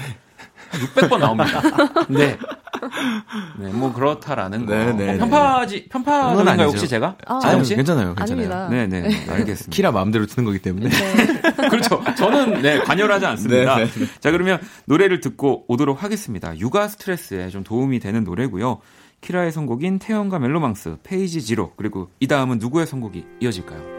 600번 0.72 1.18
나옵니다. 1.18 1.62
네. 2.10 2.36
네, 3.58 3.72
뭐 3.72 3.92
그렇다라는 3.92 4.66
거. 4.66 4.74
네, 4.74 4.84
네, 4.86 4.90
어, 4.90 5.12
네. 5.12 5.18
편파지 5.18 5.84
그건 5.84 6.04
편파인가요 6.04 6.48
아니죠. 6.48 6.64
혹시 6.64 6.88
제가? 6.88 7.16
아, 7.26 7.40
재정 7.40 7.56
아니, 7.56 7.64
씨? 7.64 7.76
괜찮아요, 7.76 8.14
괜찮아요. 8.14 8.68
네, 8.68 8.86
네, 8.86 9.00
네. 9.02 9.30
알겠습니다. 9.30 9.74
키라 9.74 9.92
마음대로 9.92 10.26
트는 10.26 10.44
거기 10.44 10.58
때문에. 10.58 10.88
네. 10.88 11.40
그렇죠. 11.68 12.02
저는 12.16 12.62
네, 12.62 12.78
관여를 12.80 13.14
하지 13.14 13.26
않습니다. 13.26 13.76
네, 13.76 13.86
네, 13.86 14.06
자, 14.20 14.30
그러면 14.30 14.60
노래를 14.86 15.20
듣고 15.20 15.64
오도록 15.68 16.02
하겠습니다. 16.02 16.56
육아 16.58 16.88
스트레스에 16.88 17.48
좀 17.48 17.64
도움이 17.64 18.00
되는 18.00 18.24
노래고요. 18.24 18.80
키라의 19.22 19.50
선곡인 19.50 19.98
태연과 19.98 20.38
멜로망스, 20.38 20.98
페이지 21.02 21.42
지로, 21.42 21.72
그리고 21.76 22.10
이 22.20 22.28
다음은 22.28 22.58
누구의 22.58 22.86
선곡이 22.86 23.24
이어질까요? 23.40 23.95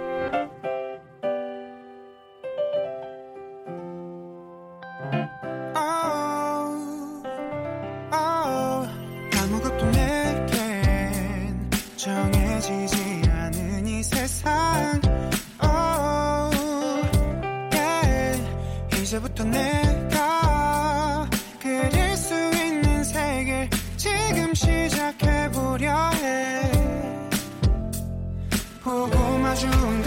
보 29.66 30.07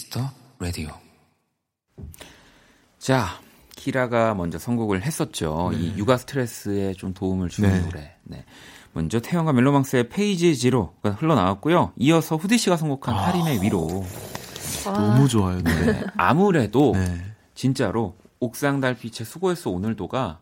키스 0.00 0.19
더 0.19 0.30
라디오. 0.58 0.88
자, 2.98 3.38
키라가 3.76 4.34
먼저 4.34 4.58
선곡을 4.58 5.02
했었죠. 5.02 5.72
이 5.74 5.94
육아 5.98 6.16
스트레스에 6.16 6.94
좀 6.94 7.12
도움을 7.12 7.50
주는 7.50 7.70
네. 7.70 7.80
노래. 7.80 8.16
네. 8.22 8.44
먼저 8.94 9.20
태연과 9.20 9.52
멜로망스의 9.52 10.08
페이지 10.08 10.56
지로가 10.56 11.10
흘러나왔고요. 11.10 11.92
이어서 11.96 12.36
후디 12.36 12.56
씨가 12.56 12.78
선곡한 12.78 13.14
하림의 13.14 13.62
위로. 13.62 14.06
너무 14.84 15.28
좋아요, 15.28 15.60
노래. 15.60 15.92
네, 15.92 16.04
아무래도 16.16 16.92
네. 16.94 17.22
진짜로 17.54 18.16
옥상 18.38 18.80
달빛의 18.80 19.26
수고했어 19.26 19.68
오늘도가 19.68 20.40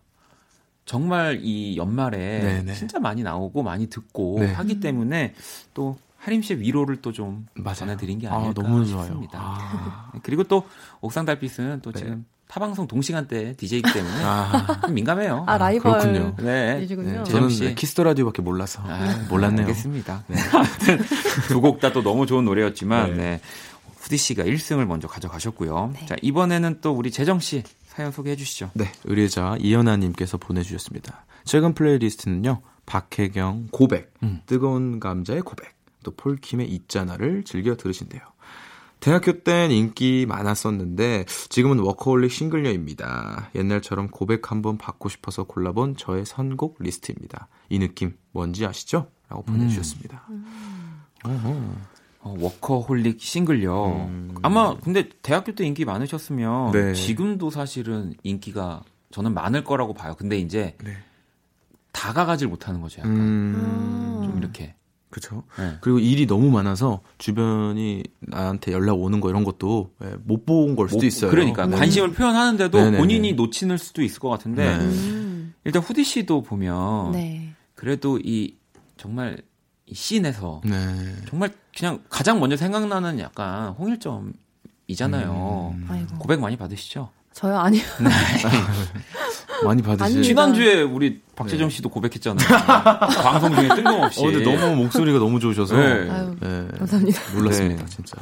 정말 0.84 1.40
이 1.42 1.76
연말에 1.76 2.40
네네. 2.40 2.74
진짜 2.74 3.00
많이 3.00 3.24
나오고 3.24 3.64
많이 3.64 3.88
듣고 3.88 4.36
네. 4.38 4.52
하기 4.52 4.78
때문에 4.78 5.34
또 5.74 5.98
하림 6.18 6.42
씨의 6.42 6.60
위로를 6.60 6.96
또 7.00 7.12
좀. 7.12 7.46
전해드린 7.74 8.18
게 8.18 8.28
아, 8.28 8.34
아닐까 8.36 8.60
너무 8.62 8.84
좋아요. 8.84 9.04
싶습니다. 9.04 9.38
아. 9.40 10.10
네, 10.14 10.20
그리고 10.22 10.42
또 10.44 10.64
옥상 11.00 11.24
달빛은 11.24 11.80
또 11.82 11.92
네. 11.92 11.98
지금 12.00 12.26
타방송 12.48 12.86
동시간대 12.88 13.54
DJ이기 13.56 13.92
때문에 13.92 14.14
아, 14.24 14.80
좀 14.80 14.94
민감해요. 14.94 15.44
아, 15.46 15.58
라이벌. 15.58 15.92
그렇군요. 15.92 16.34
네. 16.38 16.76
네, 16.78 16.86
재정 16.86 17.24
저는 17.24 17.48
씨. 17.50 17.64
네, 17.64 17.74
키스 17.74 17.92
더 17.92 18.02
라디오밖에 18.04 18.42
몰라서 18.42 18.82
아, 18.84 19.26
몰랐네요. 19.28 19.66
알겠습니다. 19.66 20.24
네. 20.28 20.36
아무튼 20.54 20.98
두곡 21.48 21.80
다 21.80 21.92
또 21.92 22.02
너무 22.02 22.26
좋은 22.26 22.44
노래였지만 22.44 23.10
네. 23.10 23.16
네. 23.16 23.40
후디 24.00 24.16
씨가 24.16 24.44
1승을 24.44 24.86
먼저 24.86 25.06
가져가셨고요. 25.08 25.90
네. 25.94 26.06
자, 26.06 26.16
이번에는 26.22 26.78
또 26.80 26.92
우리 26.92 27.10
재정 27.10 27.38
씨 27.40 27.62
사연 27.86 28.10
소개해 28.12 28.36
주시죠. 28.36 28.70
네, 28.74 28.90
의뢰자 29.04 29.56
이연아 29.60 29.96
님께서 29.98 30.38
보내 30.38 30.62
주셨습니다. 30.62 31.26
최근 31.44 31.74
플레이리스트는요, 31.74 32.60
박혜경 32.86 33.68
고백, 33.72 34.14
음. 34.22 34.40
뜨거운 34.46 35.00
감자의 35.00 35.42
고백, 35.42 35.74
또 36.08 36.12
폴킴의 36.16 36.66
있잖아를 36.68 37.44
즐겨 37.44 37.76
들으신대요. 37.76 38.22
대학교 39.00 39.44
땐 39.44 39.70
인기 39.70 40.24
많았었는데 40.26 41.26
지금은 41.50 41.78
워커홀릭 41.80 42.32
싱글녀입니다. 42.32 43.50
옛날처럼 43.54 44.08
고백 44.08 44.50
한번 44.50 44.78
받고 44.78 45.08
싶어서 45.10 45.44
골라본 45.44 45.96
저의 45.96 46.24
선곡 46.24 46.78
리스트입니다. 46.80 47.48
이 47.68 47.78
느낌 47.78 48.16
뭔지 48.32 48.64
아시죠? 48.66 49.08
라고 49.28 49.42
보내주셨습니다. 49.42 50.26
어, 52.20 52.34
워커홀릭 52.38 53.20
싱글요. 53.20 53.86
음. 54.08 54.34
아마 54.42 54.76
근데 54.78 55.10
대학교 55.22 55.54
때 55.54 55.64
인기 55.64 55.84
많으셨으면 55.84 56.72
네. 56.72 56.94
지금도 56.94 57.50
사실은 57.50 58.14
인기가 58.22 58.82
저는 59.10 59.34
많을 59.34 59.62
거라고 59.62 59.92
봐요. 59.94 60.16
근데 60.18 60.38
이제 60.38 60.74
네. 60.82 60.96
다가가질 61.92 62.48
못하는 62.48 62.80
거죠. 62.80 63.00
약간 63.00 63.14
음, 63.14 64.20
좀 64.24 64.38
이렇게. 64.38 64.74
그쵸. 65.10 65.42
네. 65.58 65.78
그리고 65.80 65.98
일이 65.98 66.26
너무 66.26 66.50
많아서 66.50 67.00
주변이 67.16 68.02
나한테 68.20 68.72
연락 68.72 68.94
오는 69.00 69.20
거 69.20 69.30
이런 69.30 69.42
것도 69.44 69.92
예, 70.04 70.14
못본 70.24 70.76
걸 70.76 70.88
수도 70.88 70.98
못- 70.98 71.04
있어요. 71.04 71.30
그러니까 71.30 71.66
네. 71.66 71.76
관심을 71.76 72.12
표현하는데도 72.12 72.76
네네네. 72.78 72.98
본인이 72.98 73.32
놓치는 73.32 73.78
수도 73.78 74.02
있을 74.02 74.20
것 74.20 74.28
같은데 74.28 74.76
네. 74.76 74.84
음. 74.84 75.54
일단 75.64 75.82
후디 75.82 76.04
씨도 76.04 76.42
보면 76.42 77.12
네. 77.12 77.54
그래도 77.74 78.18
이 78.22 78.54
정말 78.98 79.38
이 79.86 79.94
scene에서 79.94 80.60
네. 80.64 80.76
정말 81.28 81.52
그냥 81.76 82.02
가장 82.10 82.38
먼저 82.40 82.56
생각나는 82.56 83.18
약간 83.18 83.70
홍일점이잖아요. 83.78 85.74
음. 85.74 86.06
고백 86.18 86.40
많이 86.40 86.56
받으시죠? 86.56 87.10
저요? 87.32 87.56
아니요. 87.58 87.82
많이. 89.64 89.82
아닙니다. 89.82 90.22
지난주에 90.22 90.82
우리 90.82 91.20
박재정 91.36 91.70
씨도 91.70 91.88
고백했잖아요. 91.88 92.46
방송 93.22 93.54
중에 93.54 93.68
뜬금없이. 93.68 94.20
어, 94.20 94.30
근데 94.30 94.44
너무 94.44 94.76
목소리가 94.76 95.18
너무 95.18 95.40
좋으셔서. 95.40 95.76
네. 95.76 96.10
아유, 96.10 96.36
네. 96.40 96.68
감사합니다. 96.78 97.20
몰랐습니다, 97.34 97.84
네. 97.84 97.88
진짜. 97.90 98.16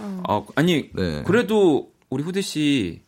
어. 0.00 0.22
어, 0.28 0.46
아니 0.54 0.90
네. 0.94 1.22
그래도 1.24 1.90
우리 2.10 2.22
후디 2.22 2.42
씨 2.42 3.02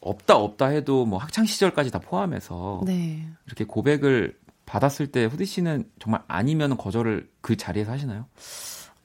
없다 0.00 0.36
없다 0.36 0.66
해도 0.66 1.04
뭐 1.04 1.18
학창 1.18 1.44
시절까지 1.44 1.90
다 1.90 1.98
포함해서 1.98 2.80
네. 2.86 3.26
이렇게 3.46 3.64
고백을 3.64 4.34
받았을 4.66 5.08
때 5.08 5.24
후디 5.24 5.44
씨는 5.44 5.84
정말 5.98 6.22
아니면 6.28 6.76
거절을 6.76 7.28
그 7.40 7.56
자리에서 7.56 7.92
하시나요? 7.92 8.26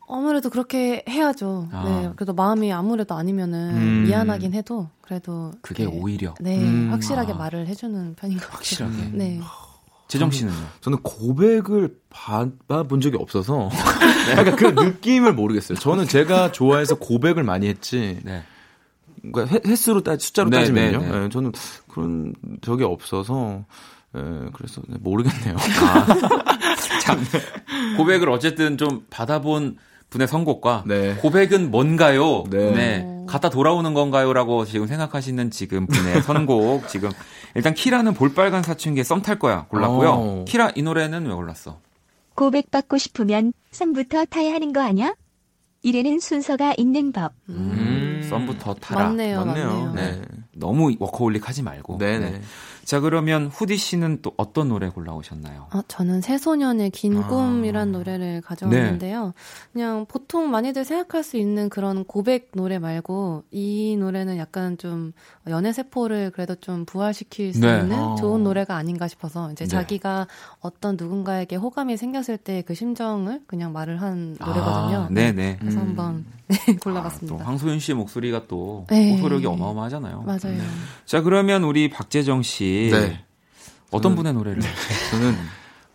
아무래도 0.08 0.50
그렇게 0.50 1.04
해야죠. 1.10 1.70
아. 1.72 1.84
네. 1.84 2.12
그래도 2.16 2.34
마음이 2.34 2.72
아무래도 2.72 3.16
아니면은 3.16 3.76
음. 3.76 4.04
미안하긴 4.08 4.54
해도 4.54 4.90
그래도 5.02 5.52
그게 5.62 5.86
네. 5.86 5.92
오히려 6.00 6.34
네, 6.40 6.58
음. 6.58 6.90
확실하게 6.92 7.34
아. 7.34 7.36
말을 7.36 7.68
해주는 7.68 8.16
편인 8.16 8.38
것 8.38 8.44
같아요. 8.44 8.56
확실하게. 8.58 9.10
네. 9.14 9.40
재정 10.08 10.30
씨는요? 10.30 10.56
저는 10.82 11.00
고백을 11.02 11.98
받아본 12.12 13.02
적이 13.02 13.18
없어서 13.18 13.70
그러니까 14.30 14.56
그 14.56 14.66
느낌을 14.80 15.34
모르겠어요. 15.34 15.80
저는 15.80 16.08
제가 16.08 16.52
좋아해서 16.52 16.96
고백을 17.00 17.44
많이 17.44 17.68
했지. 17.68 18.20
네. 18.24 18.44
그러니까 19.24 19.48
횟- 19.56 19.66
횟수로 19.66 20.04
따 20.04 20.16
숫자로 20.18 20.52
네, 20.52 20.60
따지면요. 20.60 21.00
네, 21.00 21.10
네. 21.10 21.24
예, 21.24 21.30
저는 21.30 21.52
그런 21.90 22.36
적이 22.62 22.84
없어서 22.84 23.66
예, 24.16 24.22
그래서 24.54 24.82
네, 24.88 24.98
모르겠네요. 25.02 25.56
자, 27.02 27.18
고백을 27.98 28.30
어쨌든 28.30 28.78
좀 28.78 29.06
받아본 29.10 29.78
분의 30.16 30.30
선곡과 30.30 30.84
네. 30.88 31.16
고백은 31.16 31.72
뭔가요? 31.72 32.46
네. 32.50 32.72
네. 32.72 33.26
갔다 33.28 33.50
돌아오는 33.50 33.94
건가요?라고 33.94 34.64
지금 34.64 34.88
생각하시는 34.88 35.52
지금 35.52 35.88
분의 35.88 36.22
선곡 36.24 36.88
지금 36.88 37.10
일단 37.54 37.74
키라는 37.74 38.14
볼빨간 38.14 38.64
사춘기에 38.64 39.04
썸 39.04 39.22
탈 39.22 39.38
거야 39.40 39.66
골랐고요. 39.68 40.10
오. 40.12 40.46
키라 40.48 40.72
이 40.76 40.84
노래는 40.84 41.26
왜 41.26 41.34
골랐어? 41.34 41.80
고백 42.34 42.72
받고 42.72 42.98
싶으면 42.98 43.52
썸부터 43.72 44.26
타야 44.26 44.54
하는 44.54 44.72
거 44.72 44.82
아냐? 44.82 45.16
일에는 45.82 46.20
순서가 46.20 46.74
있는 46.78 47.12
법. 47.12 47.34
음, 47.50 48.26
썸부터 48.30 48.76
타라. 48.76 49.10
맞네요, 49.10 49.46
맞네요. 49.46 49.68
맞네요. 49.68 49.94
네. 49.94 50.22
너무 50.54 50.94
워커홀릭 50.98 51.48
하지 51.48 51.62
말고. 51.62 51.98
네네. 51.98 52.30
네. 52.32 52.42
자 52.86 53.00
그러면 53.00 53.48
후디 53.48 53.78
씨는 53.78 54.20
또 54.22 54.34
어떤 54.38 54.70
노래 54.70 54.90
골라오셨나요? 54.90 55.68
어, 55.74 55.82
저는 55.88 56.22
새소년의 56.22 56.92
긴 56.92 57.18
아. 57.18 57.28
꿈이란 57.28 57.92
노래를 57.92 58.42
가져왔는데요. 58.42 59.34
그냥 59.74 60.06
보통 60.08 60.52
많이들 60.52 60.86
생각할 60.86 61.24
수 61.24 61.38
있는 61.38 61.70
그런 61.70 62.06
고백 62.06 62.52
노래 62.54 62.78
말고 62.80 63.44
이 63.52 63.98
노래는 64.00 64.38
약간 64.38 64.78
좀 64.78 65.14
연애 65.48 65.74
세포를 65.74 66.32
그래도 66.32 66.56
좀 66.56 66.86
부활시킬 66.86 67.54
수 67.54 67.62
네. 67.62 67.80
있는 67.80 67.98
어. 67.98 68.16
좋은 68.16 68.44
노래가 68.44 68.76
아닌가 68.76 69.08
싶어서 69.08 69.52
이제 69.52 69.66
네. 69.66 69.70
자기가 69.70 70.28
어떤 70.60 70.96
누군가에게 70.96 71.56
호감이 71.56 71.98
생겼을 71.98 72.38
때 72.38 72.64
그 72.66 72.74
심정을 72.74 73.42
그냥 73.48 73.74
말을 73.74 74.02
한 74.02 74.38
노래거든요. 74.40 74.98
아, 74.98 75.08
네네. 75.12 75.58
그래서 75.60 75.80
음. 75.80 75.88
한번 75.88 76.26
네, 76.48 76.56
아, 76.58 76.66
또 76.74 76.78
골라봤습니다. 76.84 77.46
황소윤 77.46 77.80
씨의 77.80 77.96
목소리가 77.96 78.48
또 78.48 78.86
네. 78.90 79.14
호소력이 79.16 79.46
어마어마하잖아요. 79.48 80.22
맞아요. 80.22 80.62
자 81.06 81.22
그러면 81.22 81.64
우리 81.64 81.90
박재정 81.90 82.44
씨 82.44 82.90
네. 82.92 83.24
어떤 83.92 84.14
저는- 84.14 84.16
분의 84.18 84.34
노래를? 84.34 84.62
저는 85.12 85.36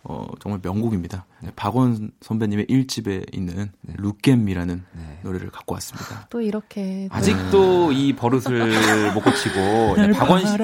어, 0.03 0.25
정말 0.39 0.59
명곡입니다. 0.63 1.25
네, 1.43 1.51
박원 1.55 2.11
선배님의 2.21 2.65
1집에 2.65 3.35
있는 3.35 3.71
루겜이라는 3.97 4.83
네. 4.93 5.19
노래를 5.23 5.51
갖고 5.51 5.75
왔습니다. 5.75 6.25
또 6.31 6.41
이렇게 6.41 7.07
또 7.11 7.15
아직도 7.15 7.91
이 7.91 8.13
버릇을 8.15 9.13
못 9.13 9.21
고치고 9.23 9.95
네, 9.97 10.11
박원 10.11 10.39
씨, 10.45 10.47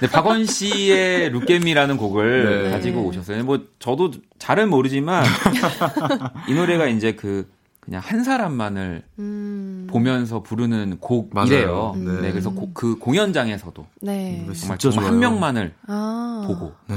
네, 0.00 0.08
박원 0.10 0.44
씨의 0.46 1.30
루게미라는 1.30 1.96
곡을 1.96 2.64
네. 2.64 2.70
가지고 2.70 3.02
오셨어요. 3.04 3.44
뭐 3.44 3.60
저도 3.78 4.12
잘은 4.38 4.68
모르지만 4.70 5.24
이 6.48 6.54
노래가 6.54 6.86
이제 6.86 7.12
그 7.14 7.48
그냥 7.80 8.00
한 8.04 8.24
사람만을 8.24 9.02
음, 9.18 9.86
보면서 9.90 10.42
부르는 10.42 10.98
곡이래요. 11.00 11.94
네. 11.98 12.20
네, 12.22 12.30
그래서 12.30 12.50
고- 12.50 12.70
그 12.72 12.96
공연장에서도 12.98 13.86
네. 14.00 14.46
정말, 14.56 14.78
진짜 14.78 14.94
정말 14.94 15.12
한. 15.12 15.18
명만을 15.20 15.74
아, 15.86 16.44
보고 16.46 16.72
네. 16.88 16.96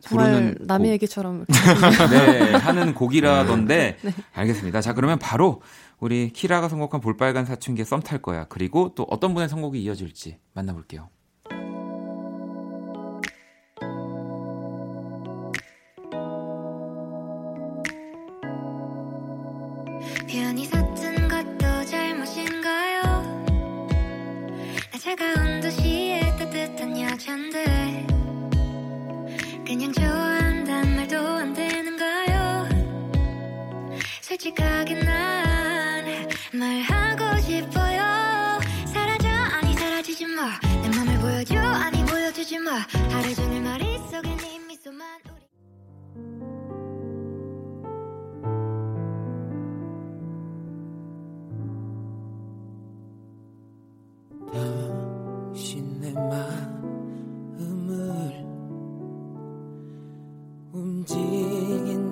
정말 0.00 0.30
부르는 0.32 0.56
남의 0.62 0.88
곡. 0.88 0.92
얘기처럼 0.94 1.44
네, 2.10 2.52
하는 2.56 2.94
곡이라던데 2.94 3.96
알겠습니다. 4.32 4.80
자 4.80 4.94
그러면 4.94 5.18
바로 5.18 5.62
우리 5.98 6.32
키라가 6.32 6.68
선곡한 6.68 7.00
볼빨간 7.00 7.44
사춘기에 7.44 7.84
썸 7.84 8.00
탈 8.02 8.20
거야. 8.22 8.44
그리고 8.48 8.92
또 8.94 9.06
어떤 9.10 9.34
분의 9.34 9.48
선곡이 9.48 9.82
이어질지 9.82 10.38
만나볼게요. 10.54 11.08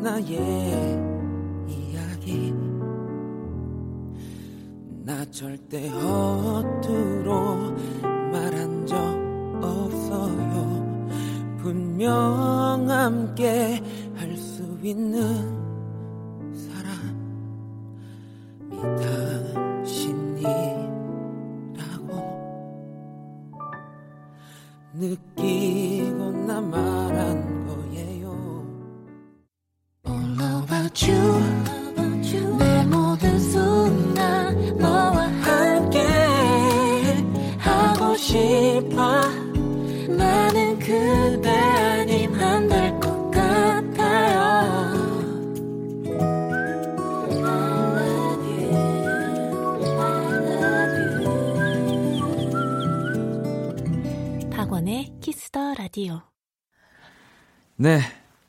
나의 0.09 0.33
이야기. 1.69 2.55
나 5.05 5.23
절대 5.31 5.87
허투루 5.89 7.77
말한 8.33 8.87
적 8.87 8.97
없어요. 9.63 11.19
분명 11.59 12.89
함께 12.89 13.83
할 14.17 14.35
수 14.39 14.63
있는 14.83 15.58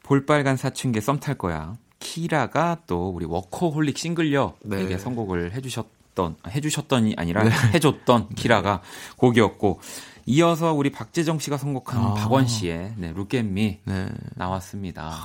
볼빨간 0.10 0.58
사춘기에 0.58 1.02
썸탈 1.02 1.36
거야. 1.36 1.78
키라가 2.00 2.80
또 2.88 3.10
우리 3.10 3.28
워커홀릭 3.28 3.96
싱글녀에게 3.96 4.56
네. 4.64 4.98
선곡을 4.98 5.54
해주셨던 5.54 6.38
해주셨던이 6.48 7.14
아니라 7.16 7.44
해줬던 7.76 8.30
키라가 8.30 8.82
곡이었고 9.18 9.80
이어서 10.26 10.74
우리 10.74 10.92
박재정 10.92 11.38
씨가 11.38 11.58
선곡한 11.58 12.00
아. 12.00 12.14
박원 12.16 12.48
씨의 12.48 12.96
네, 12.98 13.14
Look 13.16 13.49
At 13.49 13.65
Me 13.65 13.82
네. 13.86 14.10
나왔습니다. 14.34 15.16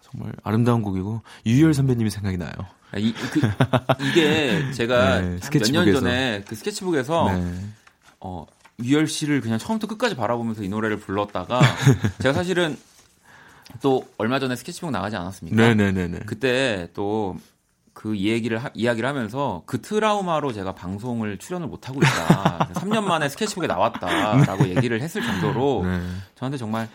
정말 0.00 0.32
아름다운 0.42 0.80
곡이고 0.80 1.20
유열 1.44 1.74
선배님이 1.74 2.08
생각이 2.08 2.38
나요. 2.38 2.52
아, 2.92 2.98
이, 2.98 3.12
그, 3.12 3.40
이게 4.08 4.72
제가 4.72 5.16
네, 5.16 5.20
몇년 5.20 5.40
스케치북에서. 5.40 6.00
전에 6.00 6.44
그 6.48 6.54
스케치북에서 6.54 7.30
네. 7.30 7.54
어, 8.20 8.46
유열 8.82 9.06
씨를 9.06 9.42
그냥 9.42 9.58
처음부터 9.58 9.86
끝까지 9.86 10.16
바라보면서 10.16 10.62
이 10.62 10.68
노래를 10.70 10.98
불렀다가 10.98 11.60
제가 12.22 12.32
사실은 12.32 12.78
또 13.82 14.04
얼마 14.18 14.38
전에 14.38 14.56
스케치북 14.56 14.90
나가지 14.90 15.16
않았습니까? 15.16 15.56
네네네네. 15.60 16.20
그때 16.26 16.88
또 16.94 17.36
그 17.92 18.16
얘기를 18.16 18.56
하- 18.56 18.70
이야기를 18.72 19.06
하면서 19.06 19.62
그 19.66 19.82
트라우마로 19.82 20.54
제가 20.54 20.74
방송을 20.74 21.36
출연을 21.36 21.66
못 21.66 21.86
하고 21.88 22.00
있다. 22.00 22.70
3년 22.74 23.02
만에 23.04 23.28
스케치북에 23.28 23.66
나왔다라고 23.66 24.68
얘기를 24.68 25.02
했을 25.02 25.20
정도로 25.20 25.82
네. 25.84 26.00
저한테 26.34 26.56
정말 26.56 26.88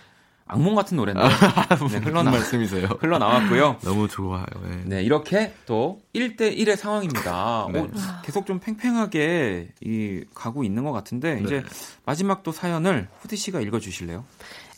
악몽 0.47 0.73
같은 0.73 0.97
노래인데 0.97 1.21
네, 1.21 1.97
흘러나 1.99 2.31
무슨 2.31 2.31
말씀이세요? 2.31 2.87
흘러 3.01 3.19
나왔고요. 3.19 3.77
너무 3.83 4.07
좋아요. 4.07 4.45
네. 4.63 4.81
네, 4.85 5.03
이렇게 5.03 5.53
또 5.67 5.99
1대 6.15 6.57
1의 6.57 6.75
상황입니다. 6.75 7.67
네. 7.73 7.79
어, 7.81 7.87
계속 8.23 8.47
좀 8.47 8.59
팽팽하게 8.59 9.73
이 9.83 10.23
가고 10.33 10.63
있는 10.63 10.83
것 10.85 10.91
같은데 10.91 11.39
이제 11.45 11.61
마지막 12.05 12.41
또 12.41 12.51
사연을 12.51 13.09
후디 13.19 13.35
씨가 13.35 13.59
읽어 13.59 13.79
주실래요? 13.79 14.23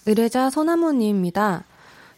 의뢰자 0.05 0.49
소나무님입니다. 0.49 1.63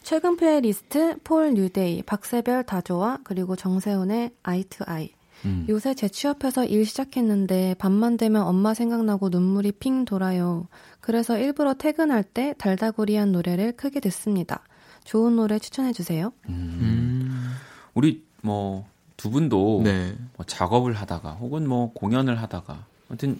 최근 0.02 0.36
플레이리스트 0.36 1.18
폴 1.24 1.54
New 1.54 1.75
Day, 1.75 2.02
박새별 2.02 2.64
다 2.64 2.82
좋아 2.82 3.18
그리고 3.24 3.54
정세운의 3.56 4.30
Eye 4.42 4.64
2 4.64 4.84
Eye. 4.86 5.10
음. 5.44 5.66
요새 5.68 5.94
재취업해서 5.94 6.64
일 6.66 6.84
시작했는데 6.84 7.74
밤만 7.78 8.16
되면 8.16 8.42
엄마 8.42 8.74
생각나고 8.74 9.28
눈물이 9.30 9.72
핑 9.72 10.04
돌아요. 10.04 10.66
그래서 11.00 11.38
일부러 11.38 11.74
퇴근할 11.74 12.22
때 12.24 12.54
달다구리한 12.58 13.32
노래를 13.32 13.72
크게 13.72 14.00
듣습니다. 14.00 14.62
좋은 15.04 15.36
노래 15.36 15.58
추천해 15.58 15.92
주세요. 15.92 16.32
음. 16.48 17.52
우리 17.94 18.24
뭐 18.42 18.86
두 19.16 19.28
분도 19.30 19.82
네. 19.84 20.14
뭐 20.38 20.46
작업을 20.46 20.94
하다가 20.94 21.32
혹은 21.32 21.68
뭐 21.68 21.92
공연을 21.92 22.40
하다가 22.40 22.86
아무튼 23.10 23.38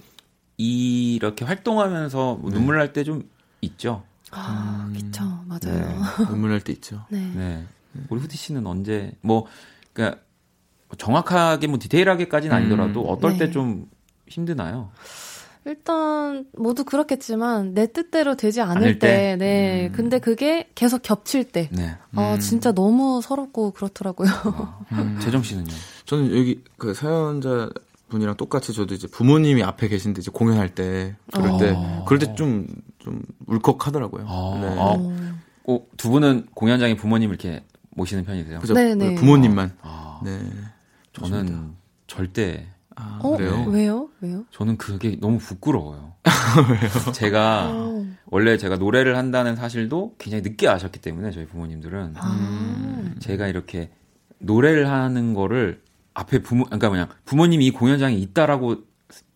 이렇게 0.59 1.43
활동하면서 1.47 2.35
뭐 2.37 2.51
네. 2.51 2.57
눈물 2.59 2.77
날 2.77 2.93
때 2.93 3.03
좀 3.03 3.27
있죠. 3.63 4.03
아, 4.31 4.87
음. 4.89 4.95
그쵸. 4.95 5.25
맞아요. 5.47 6.03
눈물 6.29 6.51
날때 6.51 6.73
있죠. 6.75 7.05
네. 7.11 7.31
네. 7.35 7.65
우리 8.09 8.21
후디 8.21 8.37
씨는 8.37 8.67
언제 8.67 9.13
뭐 9.21 9.47
그러니까 9.93 10.21
정확하게 10.97 11.67
뭐 11.67 11.79
디테일하게까지는 11.81 12.55
아니더라도 12.55 13.03
음. 13.03 13.11
어떨 13.11 13.39
때 13.39 13.47
네. 13.47 13.51
좀 13.51 13.87
힘드나요? 14.29 14.91
일단 15.67 16.47
모두 16.57 16.85
그렇겠지만 16.85 17.75
내 17.75 17.87
뜻대로 17.93 18.35
되지 18.35 18.63
않을 18.63 18.99
때, 18.99 19.07
때? 19.07 19.37
네. 19.39 19.87
음. 19.89 19.93
근데 19.93 20.19
그게 20.19 20.69
계속 20.75 21.03
겹칠 21.03 21.45
때, 21.45 21.69
네. 21.71 21.97
아 22.17 22.35
음. 22.35 22.41
진짜 22.41 22.73
너무 22.73 23.21
서럽고 23.23 23.73
그렇더라고요. 23.73 24.31
아, 24.31 24.85
음. 24.93 25.19
재정 25.21 25.43
씨는요? 25.43 25.73
저는 26.07 26.37
여기 26.37 26.65
그 26.79 26.95
사연자 26.95 27.69
분이랑 28.09 28.37
똑같이 28.37 28.73
저도 28.73 28.95
이제 28.95 29.07
부모님이 29.07 29.63
앞에 29.63 29.89
계신데 29.89 30.21
이제 30.21 30.31
공연할 30.33 30.75
때 30.75 31.15
그럴 31.33 31.59
때 31.59 31.75
어. 31.77 32.05
그럴 32.09 32.19
때 32.19 32.35
좀 32.35 32.67
좀 33.01 33.23
울컥하더라고요. 33.47 34.25
아. 34.29 34.59
네. 34.61 34.69
아. 34.69 34.83
어. 34.83 35.15
어, 35.67 35.87
두 35.97 36.11
분은 36.11 36.47
공연장에 36.55 36.97
부모님 36.97 37.31
이렇게 37.31 37.65
모시는 37.91 38.25
편이세요? 38.25 38.61
그죠? 38.61 38.75
네, 38.75 38.95
네. 38.95 39.15
부모님만. 39.15 39.73
아, 39.83 40.21
네. 40.25 40.39
저는 41.13 41.47
좋습니다. 41.47 41.65
절대 42.07 42.67
아, 42.97 43.19
어? 43.23 43.37
그래요? 43.37 43.65
왜요? 43.69 44.09
왜요? 44.21 44.45
저는 44.51 44.77
그게 44.77 45.17
너무 45.21 45.39
부끄러워요. 45.39 46.15
제가 47.15 47.71
어. 47.71 48.07
원래 48.27 48.57
제가 48.59 48.77
노래를 48.77 49.17
한다는 49.17 49.57
사실도 49.57 50.15
굉장히 50.19 50.43
늦게 50.43 50.69
아셨기 50.69 51.01
때문에 51.01 51.31
저희 51.31 51.47
부모님들은 51.47 52.15
아. 52.17 53.15
제가 53.21 53.47
이렇게 53.49 53.91
노래를 54.39 54.89
하는 54.91 55.35
거를 55.35 55.83
앞에 56.15 56.43
부모 56.43 56.65
그러니까 56.65 56.91
그냥 56.91 57.09
부모님이 57.25 57.67
이 57.67 57.71
공연장에 57.71 58.17
있다라고 58.17 58.77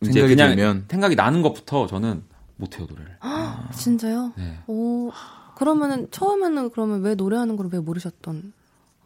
이제 0.03 0.27
그냥 0.27 0.51
들면 0.51 0.87
생각이 0.89 1.15
나는 1.15 1.43
것부터 1.43 1.87
저는 1.87 2.23
못 2.57 2.79
해요 2.79 2.87
노래를. 2.89 3.19
진짜요? 3.75 4.33
네. 4.37 4.59
오. 4.67 5.11
그러면은 5.57 6.09
처음에는 6.11 6.71
그러면 6.71 7.03
왜 7.03 7.15
노래하는 7.15 7.57
걸 7.57 7.69
왜 7.73 7.79
모르셨던? 7.81 8.53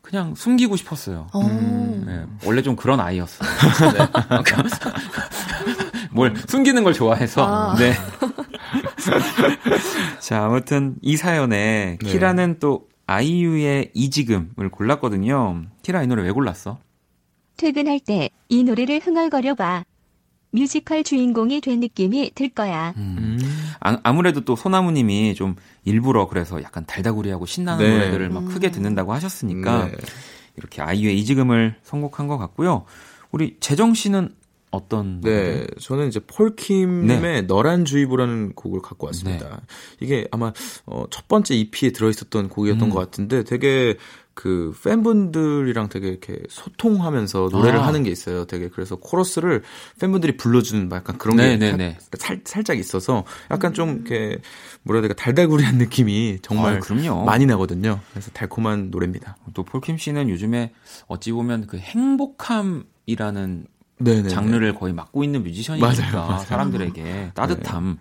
그냥 0.03 0.35
숨기고 0.35 0.77
싶었어요. 0.77 1.27
어. 1.35 1.41
음. 1.41 2.05
네, 2.07 2.27
원래 2.47 2.63
좀 2.63 2.77
그런 2.77 3.01
아이였어요. 3.01 3.49
네. 3.93 4.09
뭘 6.11 6.35
숨기는 6.47 6.83
걸 6.85 6.93
좋아해서. 6.95 7.45
아. 7.47 7.75
네. 7.77 7.93
자, 10.21 10.45
아무튼 10.45 10.97
이 11.03 11.17
사연에 11.17 11.99
네. 12.01 12.11
키라는 12.11 12.59
또 12.61 12.89
아이유의 13.07 13.91
이 13.95 14.11
지금을 14.11 14.69
골랐거든요. 14.71 15.65
키라 15.83 16.03
이 16.03 16.07
노래 16.07 16.23
왜 16.23 16.31
골랐어? 16.31 16.79
퇴근할 17.57 18.01
때 18.01 18.31
이 18.51 18.65
노래를 18.65 19.01
흥얼거려 19.01 19.55
봐. 19.55 19.85
뮤지컬 20.51 21.05
주인공이 21.05 21.61
된 21.61 21.81
느낌이 21.81 22.33
들 22.35 22.49
거야. 22.49 22.95
음. 22.97 23.39
아, 23.81 24.13
무래도또 24.13 24.57
소나무님이 24.57 25.35
좀 25.35 25.57
일부러 25.85 26.27
그래서 26.29 26.63
약간 26.63 26.85
달다구리하고 26.87 27.47
신나는 27.47 27.85
네. 27.85 27.93
노래들을 27.93 28.31
막 28.31 28.45
음. 28.45 28.49
크게 28.49 28.71
듣는다고 28.71 29.13
하셨으니까 29.13 29.87
네. 29.87 29.97
이렇게 30.57 30.83
아이유의 30.83 31.19
이지금을 31.19 31.77
선곡한 31.83 32.27
것 32.27 32.39
같고요. 32.39 32.85
우리 33.31 33.57
재정 33.61 33.95
씨는 33.95 34.35
어떤 34.71 35.21
네, 35.21 35.31
노래를? 35.31 35.67
저는 35.81 36.09
이제 36.09 36.21
폴킴님의 36.21 37.21
네. 37.21 37.43
너란 37.43 37.85
주의보라는 37.85 38.55
곡을 38.55 38.81
갖고 38.83 39.07
왔습니다. 39.07 39.63
이게 40.01 40.29
아마 40.31 40.53
어, 40.85 41.05
첫 41.11 41.29
번째 41.29 41.55
EP에 41.55 41.93
들어있었던 41.93 42.49
곡이었던 42.49 42.89
음. 42.89 42.91
것 42.93 42.99
같은데 42.99 43.45
되게 43.45 43.97
그 44.39 44.73
팬분들이랑 44.85 45.89
되게 45.89 46.11
이렇게 46.11 46.39
소통하면서 46.49 47.49
노래를 47.51 47.81
아. 47.81 47.89
하는 47.89 48.05
게 48.05 48.11
있어요. 48.13 48.45
되게 48.45 48.69
그래서 48.69 48.95
코러스를 48.95 49.65
팬분들이 49.99 50.37
불러주는 50.37 50.89
막 50.89 50.99
약간 50.99 51.19
그런 51.19 51.39
네, 51.39 51.59
게 51.59 51.73
네, 51.73 51.77
네. 51.77 51.99
살, 52.17 52.41
살짝 52.45 52.79
있어서 52.79 53.25
약간 53.51 53.75
좀 53.75 53.97
이렇게 53.97 54.39
뭐라 54.85 55.01
해야 55.01 55.09
될까 55.09 55.21
달달구리한 55.21 55.79
느낌이 55.79 56.39
정말 56.41 56.77
아, 56.77 56.79
그럼요. 56.79 57.25
많이 57.25 57.47
나거든요. 57.47 57.99
그래서 58.13 58.31
달콤한 58.31 58.93
노래입니다. 58.93 59.39
또 59.55 59.65
폴킴 59.65 59.99
씨는 59.99 60.29
요즘에 60.29 60.71
어찌 61.09 61.33
보면 61.33 61.67
그 61.67 61.77
행복함이라는 61.79 63.67
네네. 63.99 64.29
장르를 64.29 64.77
거의 64.77 64.93
맡고 64.93 65.25
있는 65.25 65.43
뮤지션이니까 65.43 66.13
맞아요, 66.13 66.29
맞아요. 66.29 66.45
사람들에게 66.45 67.33
따뜻함. 67.35 67.99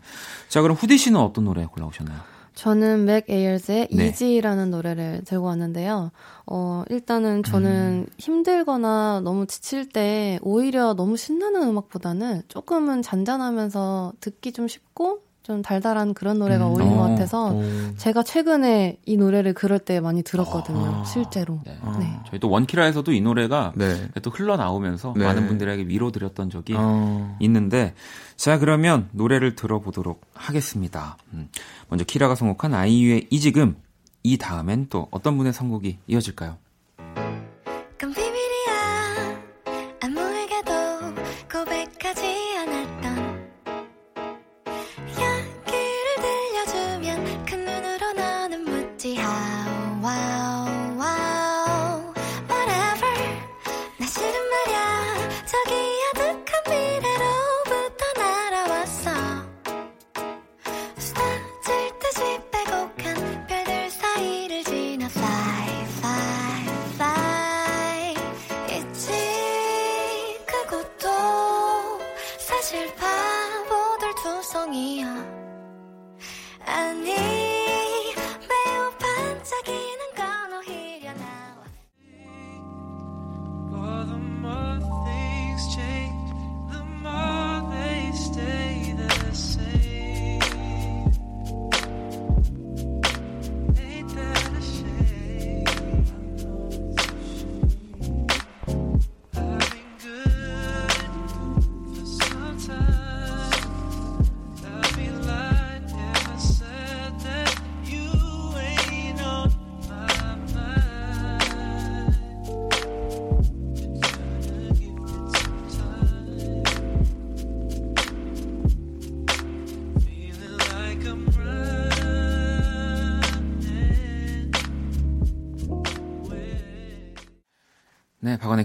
자, 0.49 0.61
그럼 0.61 0.77
후디 0.77 0.99
씨는 0.99 1.19
어떤 1.19 1.45
노래 1.45 1.65
골라오셨나요? 1.65 2.36
저는 2.57 3.05
맥 3.05 3.29
에이얼즈의 3.29 3.89
네. 3.91 4.07
이지라는 4.07 4.71
노래를 4.71 5.21
들고 5.25 5.45
왔는데요. 5.45 6.11
어, 6.47 6.83
일단은 6.89 7.43
저는 7.43 8.07
힘들거나 8.17 9.21
너무 9.23 9.45
지칠 9.45 9.87
때 9.87 10.39
오히려 10.41 10.95
너무 10.95 11.17
신나는 11.17 11.61
음악보다는 11.67 12.41
조금은 12.47 13.03
잔잔하면서 13.03 14.13
듣기 14.21 14.53
좀 14.53 14.67
쉽고 14.67 15.26
좀 15.47 15.61
달달한 15.61 16.13
그런 16.13 16.39
노래가 16.39 16.65
음. 16.65 16.71
어울리는 16.71 16.97
것 16.97 17.03
어, 17.03 17.07
같아서 17.07 17.53
오. 17.53 17.63
제가 17.95 18.21
최근에 18.21 18.97
이 19.05 19.15
노래를 19.15 19.53
그럴 19.53 19.79
때 19.79 20.01
많이 20.01 20.21
들었거든요. 20.21 20.85
아. 20.85 21.03
실제로. 21.05 21.61
네. 21.65 21.79
네. 21.99 22.19
저희 22.29 22.37
또 22.41 22.49
원키라에서도 22.49 23.09
이 23.13 23.21
노래가 23.21 23.71
네. 23.77 24.09
또 24.21 24.29
흘러나오면서 24.29 25.13
네. 25.15 25.23
많은 25.23 25.47
분들에게 25.47 25.83
위로 25.83 26.11
드렸던 26.11 26.49
적이 26.49 26.75
어. 26.77 27.37
있는데 27.39 27.93
자 28.35 28.59
그러면 28.59 29.07
노래를 29.13 29.55
들어보도록 29.55 30.19
하겠습니다. 30.33 31.15
음, 31.31 31.47
먼저 31.87 32.03
키라가 32.03 32.35
선곡한 32.35 32.73
아이유의 32.73 33.27
이 33.29 33.39
지금 33.39 33.77
이 34.23 34.37
다음엔 34.37 34.87
또 34.89 35.07
어떤 35.11 35.37
분의 35.37 35.53
선곡이 35.53 35.99
이어질까요? 36.07 36.57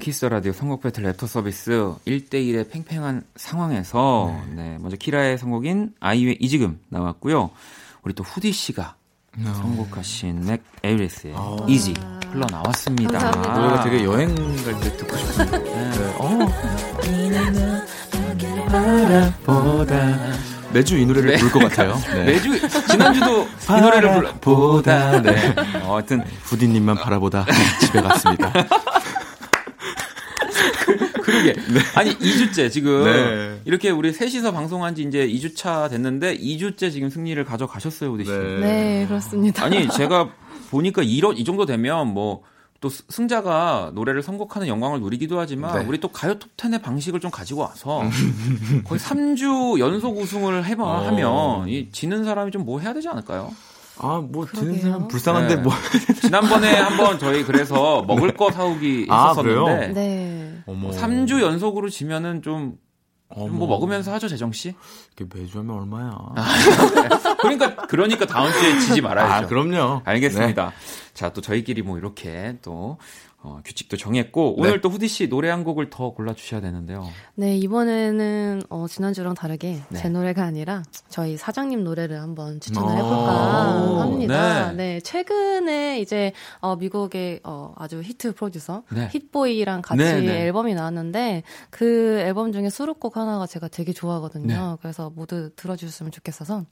키스 0.02 0.16
더 0.16 0.24
라디오 0.24 0.52
선곡 0.52 0.82
배틀 0.82 1.04
랩터 1.04 1.28
서비스 1.28 1.70
1대1의 2.08 2.68
팽팽한 2.68 3.22
상황에서 3.36 4.36
네. 4.50 4.76
먼저 4.80 4.96
키라의 4.96 5.38
선곡인 5.38 5.92
아이유의 6.00 6.38
이 6.40 6.46
지금 6.46 6.80
나왔고요. 6.88 7.50
우리 8.02 8.12
또 8.12 8.24
후디 8.24 8.50
씨가 8.50 8.96
선곡하신 9.40 10.44
맥 10.44 10.64
에이리스의 10.82 11.34
Easy 11.36 11.94
흘러 12.26 12.46
나왔습니다. 12.50 13.16
감사합니다. 13.16 13.58
노래가 13.60 13.84
되게 13.84 14.02
여행 14.04 14.34
갈 14.34 14.80
때 14.80 14.96
듣고 14.96 15.16
싶은데. 15.16 15.58
네. 15.58 16.14
어. 16.18 16.38
매주 20.72 20.98
이 20.98 21.06
노래를 21.06 21.30
네. 21.30 21.36
부를 21.36 21.52
것 21.52 21.58
같아요. 21.60 21.96
네. 22.12 22.24
매주 22.24 22.68
지난주도 22.88 23.46
이 23.78 23.80
노래를 23.80 24.14
불러 24.14 24.34
보다 24.40 25.22
네. 25.22 25.54
어, 25.84 25.94
하여튼 25.94 26.24
부디님만 26.42 26.96
바라보다 26.96 27.46
집에 27.80 28.02
갔습니다. 28.02 28.52
그러게. 31.42 31.60
아니 31.94 32.14
2주째 32.18 32.70
지금 32.70 33.04
네. 33.04 33.60
이렇게 33.64 33.90
우리 33.90 34.12
셋이서 34.12 34.52
방송한 34.52 34.94
지 34.94 35.02
이제 35.02 35.26
2주차 35.26 35.90
됐는데 35.90 36.38
2주째 36.38 36.90
지금 36.92 37.10
승리를 37.10 37.42
가져가셨어요, 37.44 38.10
우디 38.12 38.24
씨. 38.24 38.30
네, 38.30 39.04
그렇습니다. 39.08 39.64
아니 39.64 39.88
제가 39.88 40.30
보니까 40.70 41.02
이런 41.02 41.36
이 41.36 41.44
정도 41.44 41.66
되면 41.66 42.08
뭐또 42.14 42.88
승자가 43.08 43.92
노래를 43.94 44.22
선곡하는 44.22 44.68
영광을 44.68 45.00
누리기도 45.00 45.38
하지만 45.38 45.78
네. 45.80 45.84
우리 45.86 46.00
또 46.00 46.08
가요 46.08 46.38
톱10의 46.38 46.80
방식을 46.82 47.20
좀 47.20 47.30
가지고 47.30 47.60
와서 47.60 48.02
거의 48.84 48.98
3주 48.98 49.78
연속 49.78 50.16
우승을 50.18 50.64
해봐 50.64 50.82
어. 50.82 51.06
하면 51.08 51.68
이 51.68 51.88
지는 51.92 52.24
사람이 52.24 52.50
좀 52.50 52.62
뭐 52.62 52.78
해야 52.80 52.94
되지 52.94 53.08
않을까요? 53.08 53.52
아, 53.98 54.22
뭐 54.26 54.46
그러게요. 54.46 54.80
사람 54.80 55.08
불쌍한데 55.08 55.56
네. 55.56 55.62
뭐. 55.62 55.72
지난번에 56.20 56.74
한번 56.76 57.18
저희 57.18 57.44
그래서 57.44 58.02
먹을 58.02 58.34
거 58.34 58.50
사오기 58.50 59.06
아, 59.10 59.30
했었었는데 59.30 59.42
그래요? 59.52 59.92
네. 59.94 60.62
어머. 60.66 60.90
3주 60.90 61.40
연속으로 61.40 61.88
지면은 61.88 62.42
좀 62.42 62.78
좀 63.34 63.50
뭐 63.50 63.66
먹으면서 63.66 64.12
하죠, 64.12 64.28
재정 64.28 64.52
씨? 64.52 64.74
매주 65.34 65.58
하면 65.58 65.76
얼마야? 65.76 66.16
그러니까 67.40 67.76
그러니까 67.86 68.26
다음 68.26 68.52
주에 68.52 68.78
지지 68.80 69.00
말아야죠. 69.00 69.46
아, 69.46 69.48
그럼요. 69.48 70.02
알겠습니다. 70.04 70.72
자, 71.14 71.32
또 71.32 71.40
저희끼리 71.40 71.82
뭐 71.82 71.98
이렇게 71.98 72.58
또 72.62 72.98
어, 73.44 73.58
규칙도 73.64 73.96
정했고 73.96 74.54
오늘 74.58 74.74
네. 74.74 74.80
또 74.80 74.88
후디 74.88 75.08
씨 75.08 75.28
노래 75.28 75.50
한 75.50 75.64
곡을 75.64 75.90
더 75.90 76.10
골라 76.10 76.32
주셔야 76.32 76.60
되는데요. 76.60 77.08
네, 77.34 77.56
이번에는 77.56 78.62
어, 78.70 78.86
지난주랑 78.88 79.34
다르게 79.34 79.80
네. 79.88 79.98
제 79.98 80.08
노래가 80.08 80.44
아니라 80.44 80.84
저희 81.08 81.36
사장님 81.36 81.82
노래를 81.82 82.20
한번 82.20 82.60
추천을 82.60 82.88
오, 82.88 82.96
해볼까 82.96 84.00
합니다. 84.00 84.70
네. 84.70 84.76
네. 84.76 85.00
최근에 85.00 86.00
이제 86.00 86.32
어, 86.60 86.76
미국의 86.76 87.40
어, 87.42 87.74
아주 87.76 88.00
히트 88.00 88.34
프로듀서 88.34 88.84
네. 88.92 89.08
힛보이랑 89.08 89.82
같이 89.82 90.02
네, 90.04 90.20
네. 90.20 90.42
앨범이 90.42 90.74
나왔는데 90.74 91.42
그 91.70 92.20
앨범 92.20 92.52
중에 92.52 92.70
수록곡 92.70 93.16
하나가 93.16 93.48
제가 93.48 93.66
되게 93.66 93.92
좋아하거든요. 93.92 94.70
네. 94.70 94.76
그래서 94.80 95.10
모두 95.10 95.50
들어주셨으면 95.56 96.12
좋겠어서 96.12 96.64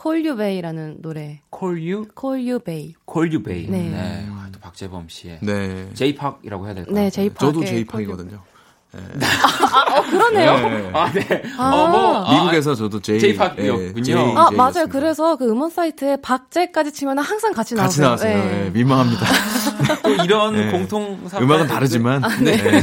Call 0.00 0.26
You 0.26 0.36
Bay라는 0.36 0.98
노래 1.00 1.40
Call 1.58 1.78
You, 1.78 2.06
Call 2.20 2.46
You 2.46 2.58
Bay. 2.58 2.94
Call 3.10 3.34
You 3.34 3.42
Bay. 3.42 3.66
네. 3.66 3.88
네. 3.88 4.28
아, 4.58 4.60
또 4.60 4.60
박재범 4.60 5.08
씨의 5.08 5.38
네. 5.42 5.88
J-팝이라고 5.94 6.66
해야 6.66 6.74
될까요? 6.74 6.94
네, 6.94 7.10
J-팝. 7.10 7.38
저도 7.38 7.60
의 7.60 7.66
J-팝이거든요. 7.66 8.42
어, 8.90 10.02
그러네요. 10.02 10.56
네. 10.56 10.90
아, 10.94 11.12
네. 11.12 11.42
아. 11.58 11.70
어, 11.70 11.88
뭐, 11.88 12.24
아, 12.24 12.34
미국에서 12.34 12.74
저도 12.74 13.00
J, 13.00 13.20
J-팝이었군요. 13.20 13.98
예, 13.98 14.02
J, 14.02 14.14
아. 14.14 14.50
맞아요. 14.50 14.86
그래서 14.88 15.36
그 15.36 15.46
음원 15.48 15.70
사이트에 15.70 16.16
박제까지 16.22 16.92
치면 16.92 17.18
항상 17.18 17.52
같이 17.52 17.74
나오세요. 17.74 18.08
같이 18.10 18.24
나왔어요. 18.26 18.50
네. 18.50 18.66
예, 18.66 18.70
민망합니다. 18.70 19.26
또 20.02 20.24
이런 20.24 20.56
네. 20.56 20.70
공통사 20.70 21.38
음악은 21.38 21.66
다르지만 21.66 22.22
네. 22.42 22.56
네. 22.56 22.82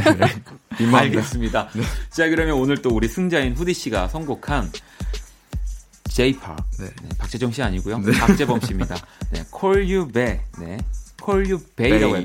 민망합니다. 0.78 0.98
알겠습니다. 0.98 1.68
자, 2.10 2.28
그러면 2.28 2.54
오늘 2.54 2.80
또 2.80 2.90
우리 2.90 3.08
승자인 3.08 3.54
후디 3.54 3.74
씨가 3.74 4.08
선곡한 4.08 4.70
J-팝. 6.08 6.56
네. 6.78 6.86
네, 7.02 7.08
박재정 7.18 7.50
씨 7.50 7.62
아니고요. 7.62 8.00
박재범 8.20 8.60
씨입니다. 8.60 8.94
네, 9.32 9.42
Call 9.58 9.92
You 9.92 10.08
Bay. 10.08 10.40
네. 10.60 10.78
Call 11.24 11.50
You 11.50 11.60
Bay라고 11.76 12.16
해야 12.16 12.24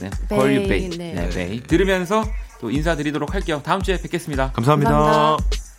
You 0.51 0.67
Bay, 0.67 0.67
Bay. 0.67 0.89
네. 0.89 1.13
네, 1.13 1.29
Bay. 1.29 1.61
들으면서 1.63 2.23
또 2.59 2.69
인사드리도록 2.69 3.33
할게요. 3.33 3.61
다음 3.63 3.81
주에 3.81 3.99
뵙겠습니다. 4.01 4.51
감사합니다. 4.51 4.91
감사합니다. 4.91 5.70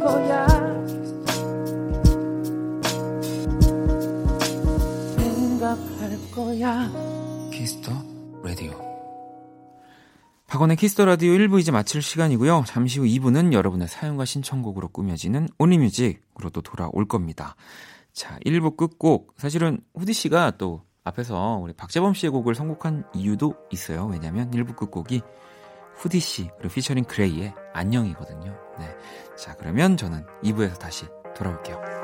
거야 0.00 0.48
생각할 5.18 6.30
거야 6.34 6.90
키스 7.52 7.77
더 7.77 7.92
라디오. 8.42 8.72
박원의 10.46 10.76
키스 10.78 10.94
더 10.94 11.04
라디오 11.04 11.32
1부 11.32 11.60
이제 11.60 11.70
마칠 11.70 12.02
시간이고요. 12.02 12.64
잠시 12.66 12.98
후 12.98 13.04
2부는 13.04 13.52
여러분의 13.52 13.86
사연과 13.86 14.24
신청곡으로 14.24 14.88
꾸며지는 14.88 15.48
Only 15.58 15.86
Music으로 15.86 16.50
또 16.50 16.62
돌아올 16.62 17.06
겁니다. 17.06 17.54
자, 18.12 18.38
1부 18.46 18.76
끝곡. 18.76 19.34
사실은 19.36 19.80
후디 19.94 20.12
씨가 20.14 20.52
또 20.58 20.82
앞에서 21.04 21.60
우리 21.62 21.72
박재범 21.74 22.14
씨의 22.14 22.30
곡을 22.30 22.54
선곡한 22.54 23.04
이유도 23.14 23.54
있어요. 23.70 24.06
왜냐면 24.06 24.50
1부 24.50 24.74
끝곡이 24.74 25.22
후디 26.00 26.18
씨 26.18 26.50
그리고 26.56 26.74
피처링 26.74 27.04
그레이의 27.04 27.52
안녕이거든요. 27.74 28.56
네. 28.78 28.96
자, 29.36 29.54
그러면 29.56 29.98
저는 29.98 30.24
2부에서 30.42 30.78
다시 30.78 31.06
돌아올게요. 31.36 31.99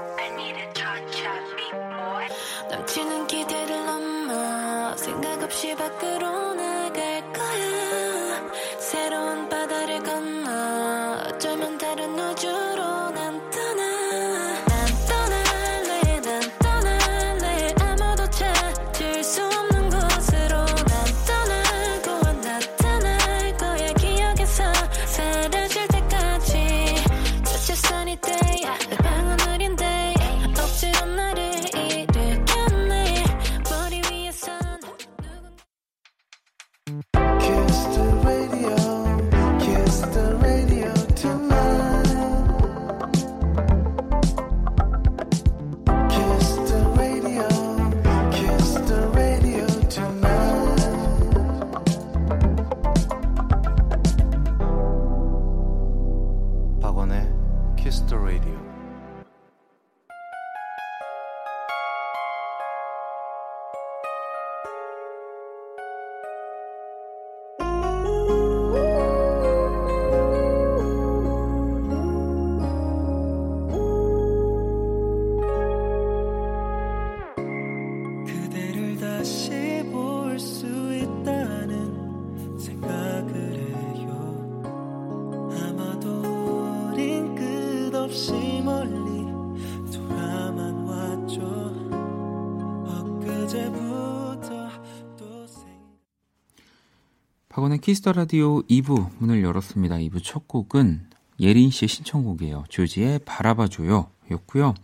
키스 97.87 98.02
더 98.02 98.11
라디오 98.11 98.63
2부 98.63 99.11
문을 99.21 99.45
열었습니다. 99.45 99.95
2부 99.99 100.21
첫 100.21 100.49
곡은 100.49 101.07
예린 101.39 101.71
씨의 101.71 101.89
신청곡이에요. 101.89 102.65
조지의 102.69 103.21
바라봐줘요. 103.21 104.11
였고요. 104.29 104.75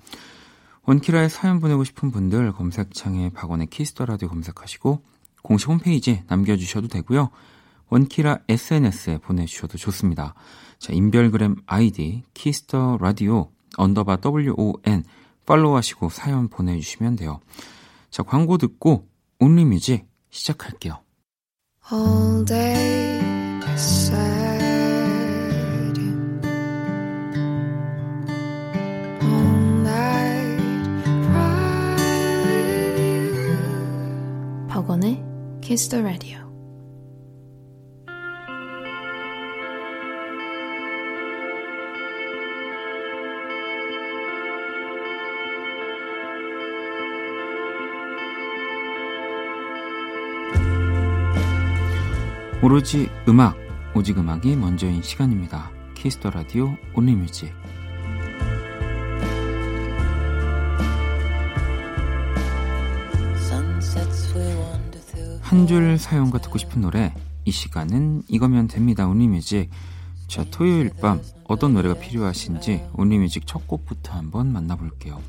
원키라에 0.85 1.29
사연 1.29 1.59
보내고 1.59 1.83
싶은 1.83 2.13
분들 2.13 2.53
검색창에 2.53 3.31
박원의 3.31 3.71
키스 3.71 3.93
더 3.93 4.07
라디오 4.07 4.29
검색하시고 4.29 5.03
공식 5.43 5.69
홈페이지 5.69 6.23
남겨주셔도 6.29 6.87
되고요. 6.87 7.31
원키라 7.89 8.43
SNS에 8.49 9.19
보내주셔도 9.19 9.79
좋습니다. 9.79 10.35
자, 10.79 10.93
인별그램 10.93 11.57
아이디 11.67 12.23
키스 12.35 12.75
더 12.75 12.99
라디오 13.01 13.51
underbar 13.79 14.19
WON 14.25 15.03
팔로우하시고 15.45 16.09
사연 16.11 16.47
보내주시면 16.49 17.17
돼요. 17.17 17.41
자, 18.11 18.23
광고 18.23 18.59
듣고 18.59 19.09
온리뮤직 19.41 20.07
시작할게요. 20.31 21.02
All 21.90 22.44
day 22.44 23.22
sad 23.78 24.62
All 29.22 29.58
night 29.84 31.04
cry 31.26 31.96
with 32.44 33.00
you 33.00 34.68
박원의 34.68 35.24
Kiss 35.62 35.88
the 35.90 36.04
Radio 36.04 36.41
오로지 52.65 53.11
음악, 53.27 53.57
오직 53.93 54.17
음악이 54.17 54.55
먼저인 54.55 55.03
시간입니다. 55.03 55.73
키스 55.95 56.17
더 56.17 56.31
라디오 56.31 56.77
Only 56.95 57.18
Music. 57.18 57.53
한줄 65.41 65.99
사연과 65.99 66.39
듣고 66.39 66.57
싶은 66.59 66.83
노래. 66.83 67.13
이 67.45 67.51
시간은 67.51 68.23
이거면 68.29 68.69
됩니다. 68.69 69.09
Only 69.09 69.33
Music. 69.33 69.69
자 70.29 70.45
토요일 70.53 70.91
밤 71.01 71.21
어떤 71.49 71.75
노래가 71.75 71.99
필요하신지 71.99 72.85
Only 72.93 73.16
Music 73.16 73.45
첫 73.45 73.67
곡부터 73.67 74.13
한번 74.13 74.53
만나볼게요. 74.53 75.21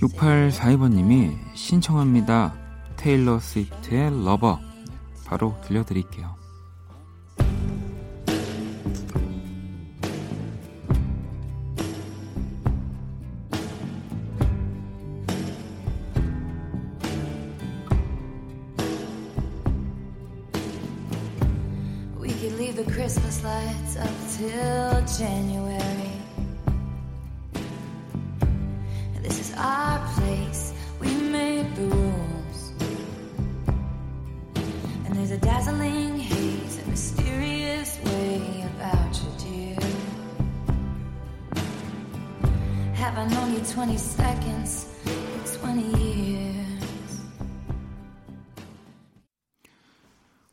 6842번님이 0.00 1.36
신청합니다. 1.54 2.54
테일러 2.96 3.40
스위프트의 3.40 4.24
러버 4.24 4.67
바로 5.28 5.54
들려드릴게요 5.62 6.37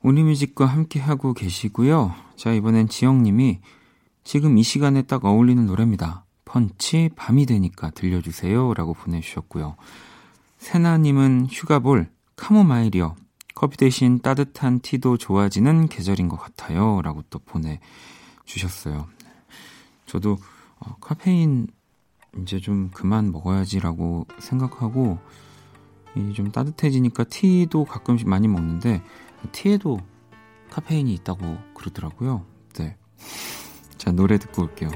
온리뮤직과 0.01 0.65
함께 0.65 0.99
하고 0.99 1.33
계시고요. 1.33 2.15
자, 2.35 2.51
이번엔 2.51 2.89
지영님이 2.89 3.59
지금 4.23 4.57
이 4.57 4.63
시간에 4.63 5.03
딱 5.03 5.23
어울리는 5.23 5.65
노래입니다. 5.67 6.25
펀치 6.45 7.09
밤이 7.15 7.45
되니까 7.45 7.91
들려주세요. 7.91 8.73
라고 8.73 8.93
보내주셨고요. 8.93 9.75
세나님은 10.57 11.47
휴가볼 11.51 12.09
카모마일이요. 12.35 13.15
커피 13.53 13.77
대신 13.77 14.19
따뜻한 14.19 14.79
티도 14.79 15.17
좋아지는 15.17 15.89
계절인 15.89 16.27
것 16.27 16.37
같아요. 16.37 17.01
라고 17.03 17.23
또 17.29 17.39
보내주셨어요. 17.39 19.07
저도 20.07 20.37
어, 20.79 20.95
카페인 21.01 21.67
이제 22.41 22.59
좀 22.59 22.89
그만 22.93 23.31
먹어야지라고 23.31 24.27
생각하고 24.39 25.19
이좀 26.15 26.51
따뜻해지니까 26.51 27.25
티도 27.25 27.85
가끔씩 27.85 28.27
많이 28.27 28.47
먹는데 28.47 29.01
티에도 29.51 29.99
카페인이 30.69 31.13
있다고 31.13 31.57
그러더라고요. 31.73 32.45
네. 32.73 32.97
자, 33.97 34.11
노래 34.11 34.37
듣고 34.37 34.63
올게요. 34.63 34.89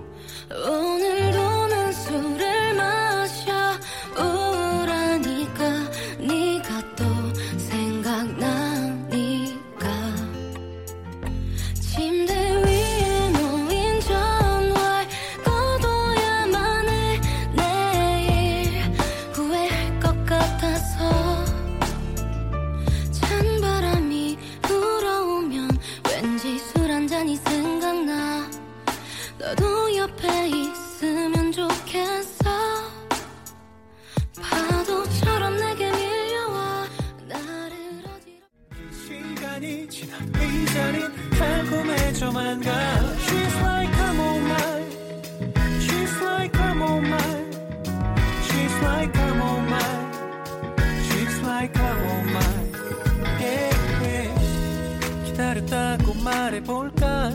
말해볼까 56.60 57.32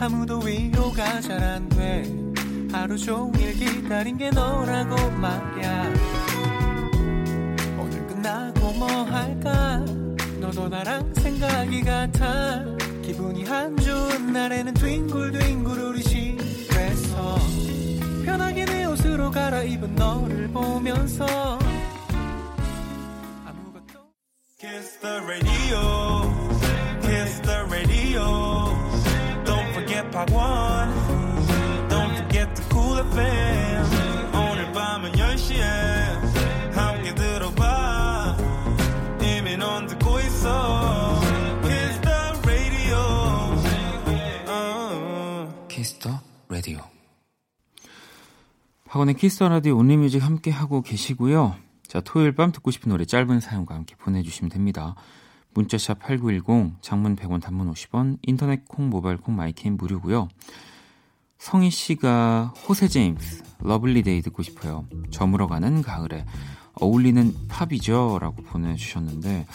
아무도 0.00 0.40
위로가 0.40 1.20
잘 1.20 1.42
안 1.42 1.68
돼 1.68 2.04
하루 2.72 2.96
종일 2.96 3.54
기다린 3.54 4.16
게 4.16 4.30
너라고 4.30 4.96
말야 5.10 5.92
오늘 7.78 8.06
끝나고 8.06 8.72
뭐 8.72 8.88
할까 9.04 9.84
너도 10.54 10.68
나랑 10.68 11.14
생각이 11.14 11.80
같아 11.80 12.62
기분이 13.02 13.48
안 13.48 13.74
좋은 13.74 14.34
날에는 14.34 14.74
뒹굴뒹굴 14.74 15.78
우리 15.78 16.02
집에서 16.02 17.38
편하게 18.22 18.66
내 18.66 18.84
옷으로 18.84 19.30
갈아입은 19.30 19.94
너를 19.94 20.48
보면서 20.48 21.24
아무것도 23.46 24.00
Kiss 24.60 25.00
the 25.00 25.16
radio 25.24 26.30
Kiss 27.00 27.40
the 27.40 27.64
radio 27.70 28.66
Don't 29.46 29.72
forget 29.72 30.10
part 30.12 30.30
one 30.32 30.92
Don't 31.88 32.14
forget 32.14 32.54
the 32.54 32.62
cool 32.68 32.98
FM 32.98 33.51
학원의 48.92 49.14
키스터 49.14 49.48
라디오 49.48 49.78
온리뮤직 49.78 50.22
함께 50.22 50.50
하고 50.50 50.82
계시고요. 50.82 51.56
자, 51.86 52.02
토요일 52.02 52.32
밤 52.34 52.52
듣고 52.52 52.70
싶은 52.70 52.90
노래 52.90 53.06
짧은 53.06 53.40
사연과 53.40 53.74
함께 53.74 53.94
보내주시면 53.96 54.50
됩니다. 54.50 54.96
문자샵 55.54 55.98
8910, 55.98 56.74
장문 56.82 57.16
100원, 57.16 57.40
단문 57.40 57.72
50원, 57.72 58.18
인터넷 58.20 58.68
콩, 58.68 58.90
모바일 58.90 59.16
콩, 59.16 59.34
my 59.34 59.47
K는 59.47 59.78
무료고요. 59.78 60.28
성희 61.38 61.70
씨가 61.70 62.52
호세 62.68 62.88
제임스, 62.88 63.42
Lovely 63.60 64.02
Day 64.02 64.20
듣고 64.20 64.42
싶어요. 64.42 64.86
저물어가는 65.10 65.80
가을에 65.80 66.26
어울리는 66.74 67.32
팝이죠. 67.48 68.18
라고 68.20 68.42
보내주셨는데, 68.42 69.46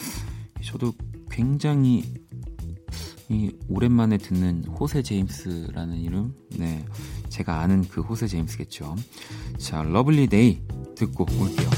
저도 0.64 0.94
굉장히 1.30 2.02
이 3.28 3.52
오랜만에 3.68 4.18
듣는 4.18 4.64
호세 4.64 5.02
제임스라는 5.02 5.98
이름. 5.98 6.34
네. 6.56 6.84
제가 7.28 7.60
아는 7.60 7.86
그 7.88 8.00
호세 8.00 8.26
제임스겠죠. 8.26 8.96
자, 9.58 9.82
러블리 9.82 10.26
데이 10.28 10.60
듣고 10.96 11.26
올게요. 11.38 11.68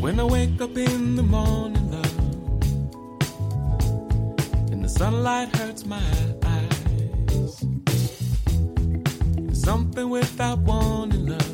When 0.00 0.20
I 0.20 0.26
wake 0.26 0.60
up 0.60 0.76
in 0.78 1.16
the 1.16 1.22
morning, 1.22 1.90
love, 1.90 2.18
and 4.70 4.82
the 4.82 4.88
sunlight 4.88 5.48
hurts 5.56 5.86
my 5.86 5.98
eyes, 6.44 7.64
something 9.52 10.10
without 10.10 10.58
warning, 10.60 11.26
love, 11.26 11.52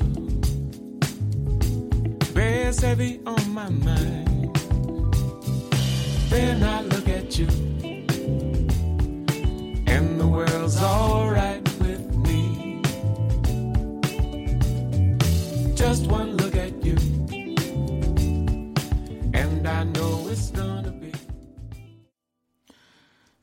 bears 2.34 2.80
heavy 2.80 3.20
on 3.24 3.54
my 3.54 3.70
mind. 3.70 4.50
Then 6.28 6.62
I 6.62 6.82
look 6.82 7.08
at 7.08 7.38
you, 7.38 7.46
and 9.86 10.18
the 10.18 10.26
world's 10.26 10.76
alright 10.82 11.59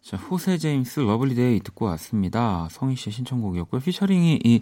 자, 0.07 0.15
호세 0.15 0.57
제임스 0.57 1.01
Lovely 1.01 1.40
Day 1.40 1.59
듣고 1.59 1.83
왔습니다. 1.87 2.69
성희 2.71 2.95
씨의 2.95 3.11
신청곡이었고요. 3.11 3.81
피처링이 3.81 4.39
이 4.41 4.61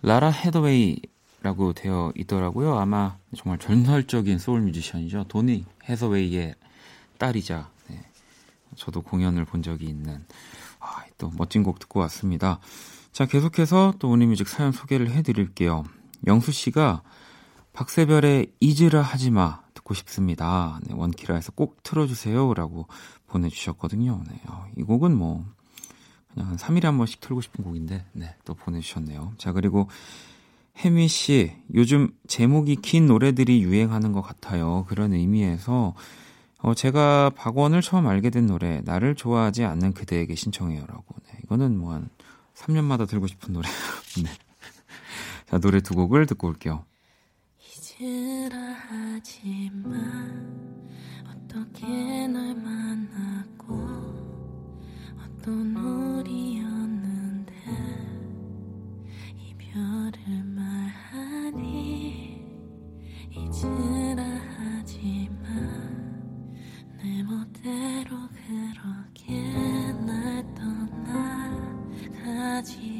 라라 0.00 0.30
헤더웨이라고 0.30 1.74
되어 1.74 2.14
있더라고요. 2.16 2.78
아마 2.78 3.18
정말 3.36 3.58
전설적인 3.58 4.38
소울 4.38 4.62
뮤지션이죠. 4.62 5.24
도니 5.28 5.66
헤더웨이의 5.86 6.54
딸이자 7.18 7.68
네. 7.88 8.00
저도 8.74 9.02
공연을 9.02 9.44
본 9.44 9.62
적이 9.62 9.84
있는 9.84 10.24
아, 10.78 11.04
또 11.18 11.30
멋진 11.36 11.62
곡 11.62 11.78
듣고 11.78 12.00
왔습니다. 12.00 12.58
자, 13.12 13.26
계속해서 13.26 13.96
또 13.98 14.08
Only 14.08 14.26
Music 14.26 14.48
사연 14.48 14.72
소개를 14.72 15.10
해드릴게요. 15.10 15.84
영수 16.26 16.52
씨가 16.52 17.02
박세별의 17.74 18.54
잊으라 18.60 19.02
하지마 19.02 19.59
듣고 19.90 19.94
싶습니다. 19.94 20.78
네, 20.84 20.94
원키라에서 20.94 21.52
꼭 21.52 21.82
틀어주세요 21.82 22.54
라고 22.54 22.86
보내주셨거든요. 23.26 24.22
네, 24.28 24.40
어, 24.46 24.66
이 24.76 24.82
곡은 24.82 25.16
뭐 25.16 25.44
그냥 26.32 26.50
한 26.50 26.56
3일에 26.56 26.84
한 26.84 26.96
번씩 26.96 27.20
틀고 27.20 27.40
싶은 27.40 27.64
곡인데 27.64 28.04
네, 28.12 28.36
또 28.44 28.54
보내주셨네요. 28.54 29.34
자 29.36 29.52
그리고 29.52 29.88
혜미 30.78 31.08
씨 31.08 31.52
요즘 31.74 32.10
제목이 32.28 32.76
긴 32.76 33.06
노래들이 33.06 33.62
유행하는 33.62 34.12
것 34.12 34.22
같아요. 34.22 34.84
그런 34.88 35.12
의미에서 35.12 35.94
어, 36.58 36.74
제가 36.74 37.30
박원을 37.30 37.82
처음 37.82 38.06
알게 38.06 38.30
된 38.30 38.46
노래 38.46 38.80
나를 38.84 39.16
좋아하지 39.16 39.64
않는 39.64 39.92
그대에게 39.94 40.34
신청해요 40.36 40.86
라고. 40.86 41.16
네, 41.26 41.38
이거는 41.44 41.76
뭐 41.76 41.94
한 41.94 42.08
3년마다 42.54 43.08
들고 43.08 43.26
싶은 43.26 43.52
노래예요. 43.54 43.76
네. 44.22 44.30
자 45.48 45.58
노래 45.58 45.80
두 45.80 45.94
곡을 45.94 46.26
듣고 46.26 46.46
올게요. 46.48 46.84
잊으라 47.58 48.76
하지만 49.22 50.88
어떻게 51.28 52.26
널 52.26 52.54
만났고 52.54 53.74
어떤 55.22 55.76
우리였는데 55.76 57.52
이별을 59.36 60.42
말하니 60.44 61.60
잊으라 63.30 64.24
하지만 64.56 65.38
내 66.96 67.22
멋대로 67.22 68.16
그렇게 68.32 69.34
날 70.06 70.42
떠나가지 72.24 72.99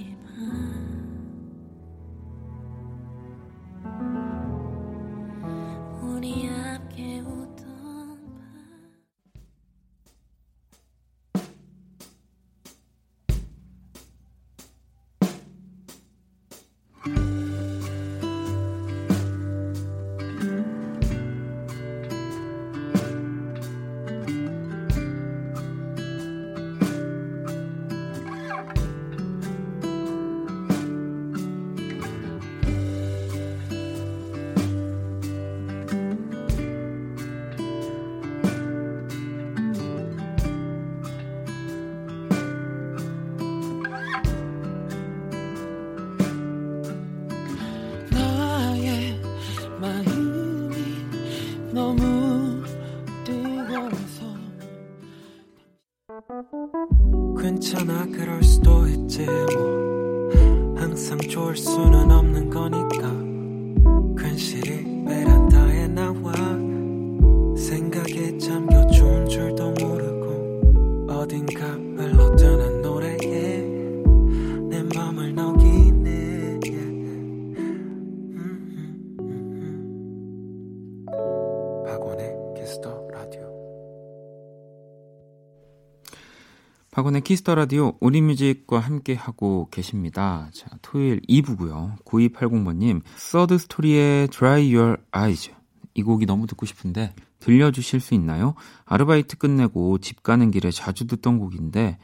박원의 87.11 87.23
키스 87.23 87.44
더 87.44 87.57
라디오 87.57 87.95
Only 87.99 88.26
Music과 88.26 88.79
함께 88.79 89.15
하고 89.15 89.69
계십니다. 89.73 90.49
자, 90.55 90.69
토요일 90.81 91.21
2부고요. 91.29 91.99
9280번님, 92.05 93.03
서드 93.17 93.59
스토리의 93.59 94.29
Dry 94.29 94.75
Your 94.75 94.97
Eyes. 95.13 95.51
이 95.95 96.03
곡이 96.03 96.27
너무 96.27 96.47
듣고 96.47 96.67
싶은데 96.67 97.13
들려주실 97.41 97.99
수 98.01 98.15
있나요? 98.15 98.55
아르바이트 98.85 99.39
끝내고 99.39 99.99
집 99.99 100.23
가는 100.23 100.53
길에 100.53 100.71
자주 100.71 101.09
듣던 101.09 101.39
곡인데 101.41 101.99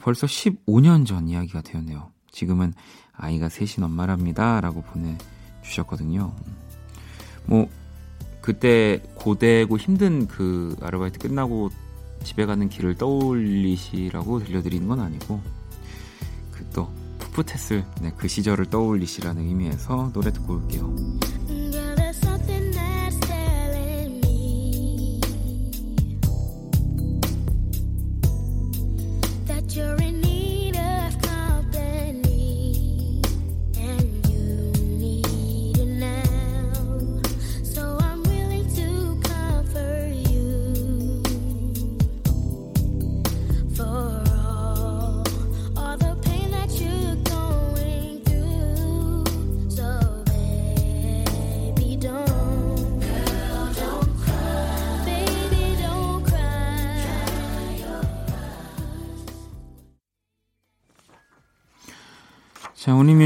벌써 0.00 0.26
15년 0.26 1.06
전 1.06 1.28
이야기가 1.28 1.62
되었네요. 1.62 2.10
지금은 2.32 2.74
아이가 3.12 3.48
셋인 3.48 3.84
엄마랍니다. 3.84 4.60
라고 4.60 4.82
보내주셨거든요. 4.82 6.34
뭐 7.46 7.68
그때 8.40 9.02
고되고 9.14 9.78
힘든 9.78 10.26
그 10.26 10.74
아르바이트 10.80 11.20
끝나고 11.20 11.70
집에 12.24 12.46
가는 12.46 12.68
길을 12.68 12.96
떠올리시라고 12.96 14.44
들려드리는 14.44 14.86
건 14.88 15.00
아니고 15.00 15.40
그 16.52 16.64
또 16.72 16.88
풋풋했을 17.18 17.84
네, 18.00 18.12
그 18.16 18.28
시절을 18.28 18.66
떠올리시라는 18.66 19.42
의미에서 19.42 20.10
노래 20.12 20.32
듣고 20.32 20.54
올게요. 20.54 20.94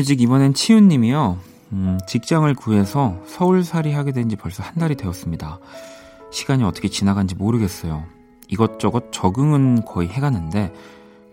Music 0.02 0.20
이번엔 0.20 0.52
치윤님이요. 0.52 1.38
음, 1.74 1.98
직장을 2.08 2.52
구해서 2.56 3.22
서울살이 3.24 3.92
하게 3.92 4.10
된 4.10 4.28
지 4.28 4.34
벌써 4.34 4.60
한 4.64 4.74
달이 4.74 4.96
되었습니다. 4.96 5.60
시간이 6.32 6.64
어떻게 6.64 6.88
지나간지 6.88 7.36
모르겠어요. 7.36 8.02
이것저것 8.48 9.12
적응은 9.12 9.84
거의 9.84 10.08
해가는데 10.08 10.72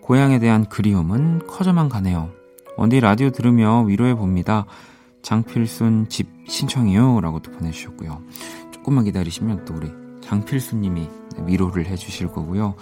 고향에 0.02 0.38
대한 0.38 0.66
그리움은 0.66 1.48
커져만 1.48 1.88
가네요. 1.88 2.30
원디 2.76 3.00
라디오 3.00 3.30
들으며 3.30 3.82
위로해 3.82 4.14
봅니다. 4.14 4.66
장필순 5.22 6.06
집 6.08 6.28
신청이요. 6.46 7.20
라고 7.22 7.40
또 7.40 7.50
보내주셨고요. 7.50 8.22
조금만 8.70 9.02
기다리시면 9.02 9.64
또 9.64 9.74
우리 9.74 9.90
장필순 10.20 10.80
님이 10.80 11.08
위로를 11.44 11.86
해주실 11.86 12.28
거고요. 12.28 12.76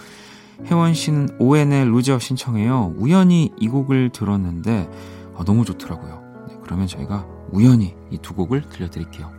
혜원 0.65 0.93
씨는 0.93 1.37
ON의 1.39 1.85
Loser 1.85 2.19
신청해요. 2.19 2.93
우연히 2.97 3.51
이 3.59 3.67
곡을 3.67 4.11
들었는데 4.11 4.87
아, 4.91 5.18
너무 5.45 5.65
좋더라고요. 5.65 6.45
네, 6.47 6.57
그러면 6.63 6.87
저희가 6.87 7.25
우연히 7.51 7.95
이 8.11 8.17
두 8.17 8.33
곡을 8.33 8.61
들려드릴게요. 8.69 9.31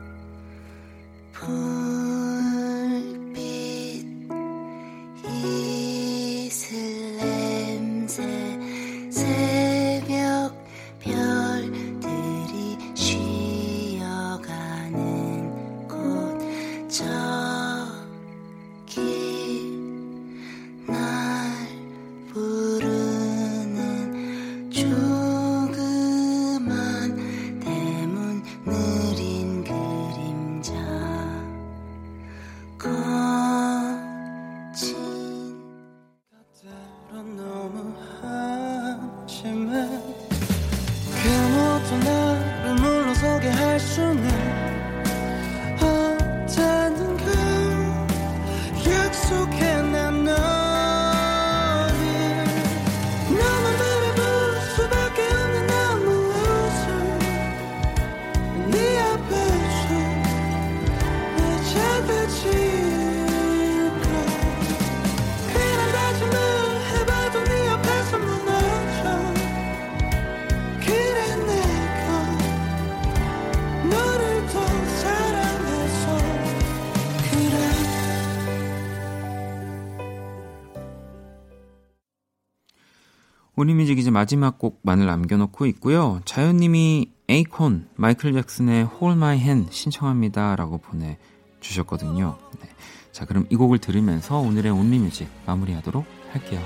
우리뮤직 83.61 83.99
이제 83.99 84.11
마지막 84.11 84.59
곡만을 84.59 85.05
남겨놓고 85.07 85.67
있고요. 85.67 86.21
자연님이 86.25 87.11
에이콘 87.29 87.89
마이클 87.95 88.33
잭슨의 88.33 88.89
Hold 88.99 89.19
My 89.19 89.39
Hand 89.39 89.69
신청합니다라고 89.71 90.79
보내주셨거든요. 90.79 92.39
네. 92.61 92.69
자 93.13 93.27
그럼 93.27 93.47
이 93.51 93.57
곡을 93.57 93.79
들으면서 93.79 94.39
오늘의 94.39 94.73
온리뮤직 94.73 95.29
마무리하도록 95.47 96.05
할게요. 96.33 96.61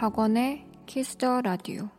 박원의 0.00 0.64
키스 0.86 1.21
더 1.21 1.42
라디오. 1.42 1.90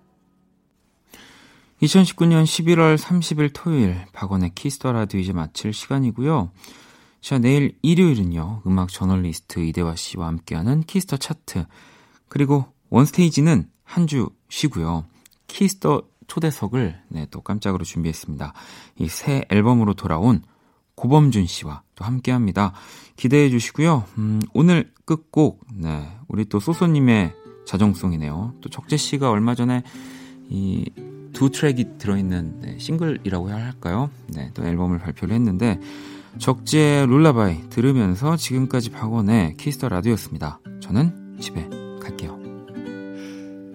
2019년 1.84 2.45
11월 2.45 2.97
30일 2.97 3.52
토요일 3.54 3.95
박원의 4.12 4.54
키스 4.55 4.78
더 4.78 4.91
라디오 4.91 5.20
이제 5.20 5.34
마칠 5.34 5.72
시간이고요. 5.72 6.49
자 7.22 7.38
내일 7.38 7.78
일요일은요 7.84 8.64
음악 8.66 8.89
저널리스트 8.89 9.60
이대화 9.60 9.95
씨와 9.95 10.26
함께하는 10.26 10.82
키스 10.82 11.04
더 11.04 11.17
차트 11.18 11.66
그리고 12.28 12.66
One 12.89 13.09
Stage는 13.09 13.69
한 13.84 14.08
주 14.08 14.30
쉬고요. 14.49 15.06
키스 15.45 15.80
더 15.80 16.01
초대석을 16.26 17.04
네, 17.10 17.28
또 17.30 17.41
깜짝으로 17.41 17.84
준비했습니다. 17.86 18.54
이 18.97 19.08
새 19.10 19.45
앨범으로 19.49 19.93
돌아온 19.93 20.41
고범준 20.95 21.45
씨와 21.45 21.84
또 21.93 22.04
함께 22.06 22.32
합니다. 22.32 22.74
기대해 23.16 23.52
주시고요. 23.52 24.06
음, 24.18 24.41
오늘 24.56 24.91
끝곡 25.06 25.66
네, 25.76 26.18
우리 26.28 26.45
또 26.45 26.60
소소님의 26.60 27.36
자정송이네요. 27.66 28.55
또 28.62 28.70
적재 28.70 28.97
씨가 28.97 29.30
얼마 29.30 29.55
전에 29.55 29.84
이 30.49 30.86
두 31.34 31.49
트랙이 31.49 31.97
들어있는 31.97 32.59
네, 32.62 32.78
싱글이라고 32.78 33.49
해야 33.49 33.66
할까요? 33.66 34.09
네, 34.28 34.51
또 34.53 34.64
앨범을 34.64 34.99
발표를 34.99 35.36
했는데 35.36 35.82
적재의 36.38 37.07
Lullaby 37.07 37.67
들으면서 37.70 38.38
지금까지 38.38 38.91
박원의 38.91 39.57
키스 39.57 39.78
더 39.78 39.89
라디오였습니다. 39.89 40.62
저는 40.82 41.38
집에 41.39 41.68
갈게요. 41.99 42.39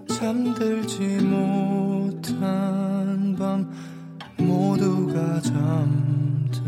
잠들지 0.09 1.01
못한 1.25 3.35
밤 3.39 3.71
모두가 4.39 5.41
잠든 5.41 6.63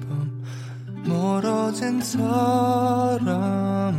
밤 0.00 0.42
멀어진 1.04 2.00
사람과 2.00 3.92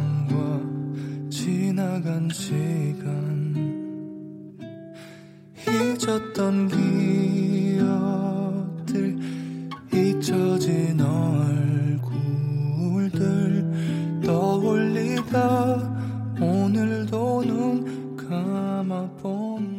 지나간 1.48 2.28
시간 2.34 3.56
잊었던 5.66 6.68
기억들 7.78 9.18
잊혀진 9.94 11.00
얼굴들 13.00 14.20
떠올리다 14.26 15.78
오늘도 16.42 17.44
눈 17.46 18.18
감아 18.18 19.10
봄. 19.22 19.77